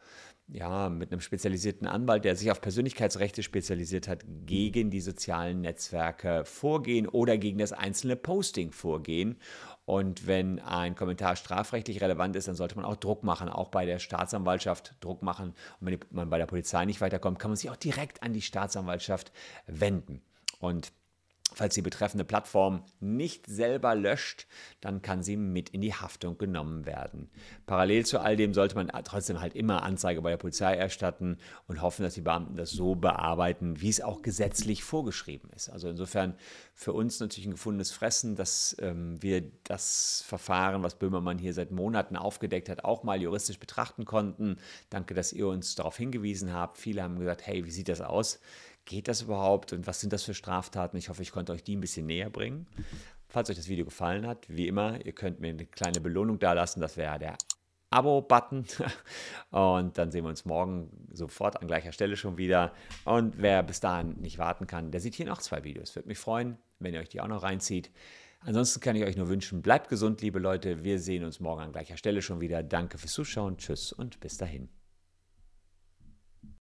ja, 0.49 0.89
mit 0.89 1.11
einem 1.11 1.21
spezialisierten 1.21 1.87
Anwalt, 1.87 2.25
der 2.25 2.35
sich 2.35 2.51
auf 2.51 2.61
Persönlichkeitsrechte 2.61 3.43
spezialisiert 3.43 4.07
hat, 4.07 4.25
gegen 4.45 4.91
die 4.91 4.99
sozialen 4.99 5.61
Netzwerke 5.61 6.43
vorgehen 6.45 7.07
oder 7.07 7.37
gegen 7.37 7.59
das 7.59 7.71
einzelne 7.71 8.15
Posting 8.15 8.71
vorgehen. 8.71 9.37
Und 9.86 10.28
wenn 10.28 10.60
ein 10.60 10.96
Kommentar 10.96 11.36
strafrechtlich 11.36 12.02
relevant 12.02 12.36
ist, 12.36 12.48
dann 12.48 12.56
sollte 12.56 12.76
man 12.76 12.86
auch 12.86 12.96
Druck 12.96 13.24
machen, 13.24 13.50
auch 13.50 13.67
bei 13.67 13.86
der 13.86 14.00
Staatsanwaltschaft 14.00 14.96
Druck 15.02 15.22
machen. 15.22 15.54
Und 15.80 15.88
wenn 15.88 16.00
man 16.12 16.30
bei 16.30 16.38
der 16.38 16.46
Polizei 16.46 16.86
nicht 16.86 17.02
weiterkommt, 17.02 17.39
kann 17.39 17.52
man 17.52 17.58
sich 17.58 17.69
auch 17.69 17.76
direkt 17.76 18.24
an 18.24 18.34
die 18.34 18.41
Staatsanwaltschaft 18.41 19.34
wenden. 19.67 20.22
Und 20.60 20.93
Falls 21.55 21.75
die 21.75 21.81
betreffende 21.81 22.25
Plattform 22.25 22.83
nicht 22.99 23.45
selber 23.47 23.95
löscht, 23.95 24.47
dann 24.81 25.01
kann 25.01 25.21
sie 25.21 25.37
mit 25.37 25.69
in 25.69 25.81
die 25.81 25.93
Haftung 25.93 26.37
genommen 26.37 26.85
werden. 26.85 27.29
Parallel 27.65 28.05
zu 28.05 28.19
all 28.19 28.35
dem 28.35 28.53
sollte 28.53 28.75
man 28.75 28.87
trotzdem 29.03 29.39
halt 29.39 29.55
immer 29.55 29.83
Anzeige 29.83 30.21
bei 30.21 30.31
der 30.31 30.37
Polizei 30.37 30.73
erstatten 30.75 31.37
und 31.67 31.81
hoffen, 31.81 32.03
dass 32.03 32.15
die 32.15 32.21
Beamten 32.21 32.57
das 32.57 32.71
so 32.71 32.95
bearbeiten, 32.95 33.81
wie 33.81 33.89
es 33.89 34.01
auch 34.01 34.21
gesetzlich 34.21 34.83
vorgeschrieben 34.83 35.49
ist. 35.55 35.69
Also 35.69 35.89
insofern 35.89 36.35
für 36.73 36.93
uns 36.93 37.19
natürlich 37.19 37.47
ein 37.47 37.51
gefundenes 37.51 37.91
Fressen, 37.91 38.35
dass 38.35 38.75
ähm, 38.79 39.21
wir 39.21 39.43
das 39.63 40.23
Verfahren, 40.25 40.81
was 40.81 40.95
Böhmermann 40.95 41.37
hier 41.37 41.53
seit 41.53 41.71
Monaten 41.71 42.15
aufgedeckt 42.15 42.69
hat, 42.69 42.83
auch 42.83 43.03
mal 43.03 43.21
juristisch 43.21 43.59
betrachten 43.59 44.05
konnten. 44.05 44.57
Danke, 44.89 45.13
dass 45.13 45.33
ihr 45.33 45.47
uns 45.47 45.75
darauf 45.75 45.97
hingewiesen 45.97 46.53
habt. 46.53 46.77
Viele 46.77 47.03
haben 47.03 47.19
gesagt, 47.19 47.45
hey, 47.45 47.63
wie 47.65 47.71
sieht 47.71 47.89
das 47.89 48.01
aus? 48.01 48.39
Geht 48.86 49.08
das 49.08 49.22
überhaupt 49.22 49.74
und 49.74 49.88
was 49.88 50.00
sind 50.00 50.13
das 50.13 50.24
für 50.24 50.34
Straftaten? 50.34 50.98
Ich 50.98 51.10
hoffe, 51.10 51.22
ich 51.22 51.32
konnte 51.32 51.52
euch 51.52 51.63
die 51.63 51.76
ein 51.76 51.82
bisschen 51.82 52.06
näher 52.06 52.30
bringen. 52.30 52.67
Falls 53.28 53.50
euch 53.50 53.56
das 53.56 53.67
Video 53.67 53.86
gefallen 53.86 54.28
hat, 54.28 54.46
wie 54.48 54.67
immer, 54.67 55.04
ihr 55.04 55.13
könnt 55.13 55.39
mir 55.39 55.50
eine 55.50 55.65
kleine 55.65 56.02
Belohnung 56.02 56.39
da 56.39 56.54
lassen. 56.54 56.82
Das 56.82 56.98
wäre 56.98 57.17
der 57.17 57.38
Abo-Button. 57.89 58.65
Und 59.52 59.98
dann 59.98 60.12
sehen 60.12 60.26
wir 60.26 60.30
uns 60.30 60.46
morgen 60.46 61.08
sofort 61.12 61.62
an 61.62 61.67
gleicher 61.67 61.91
Stelle 61.91 62.17
schon 62.17 62.38
wieder. 62.38 62.74
Und 63.06 63.36
wer 63.38 63.63
bis 63.63 63.80
dahin 63.80 64.19
nicht 64.19 64.38
warten 64.38 64.67
kann, 64.67 64.91
der 64.91 65.02
sieht 65.02 65.15
hier 65.15 65.26
noch 65.26 65.39
zwei 65.39 65.63
Videos. 65.63 65.96
Würde 65.96 66.10
mich 66.10 66.19
freuen, 66.19 66.58
wenn 66.80 66.93
ihr 66.93 67.00
euch 67.00 67.10
die 67.10 67.22
auch 67.22 67.28
noch 67.28 67.43
reinzieht. 67.43 67.91
Ansonsten 68.41 68.82
kann 68.82 68.96
ich 68.96 69.04
euch 69.04 69.15
nur 69.15 69.30
wünschen, 69.30 69.62
bleibt 69.62 69.88
gesund, 69.88 70.22
liebe 70.22 70.39
Leute. 70.39 70.84
Wir 70.84 71.00
sehen 71.00 71.24
uns 71.24 71.39
morgen 71.39 71.62
an 71.62 71.72
gleicher 71.72 71.96
Stelle 71.96 72.22
schon 72.22 72.41
wieder. 72.41 72.62
Danke 72.62 72.98
fürs 72.98 73.13
Zuschauen. 73.13 73.58
Tschüss 73.58 73.93
und 73.93 74.19
bis 74.19 74.38
dahin. 74.38 74.83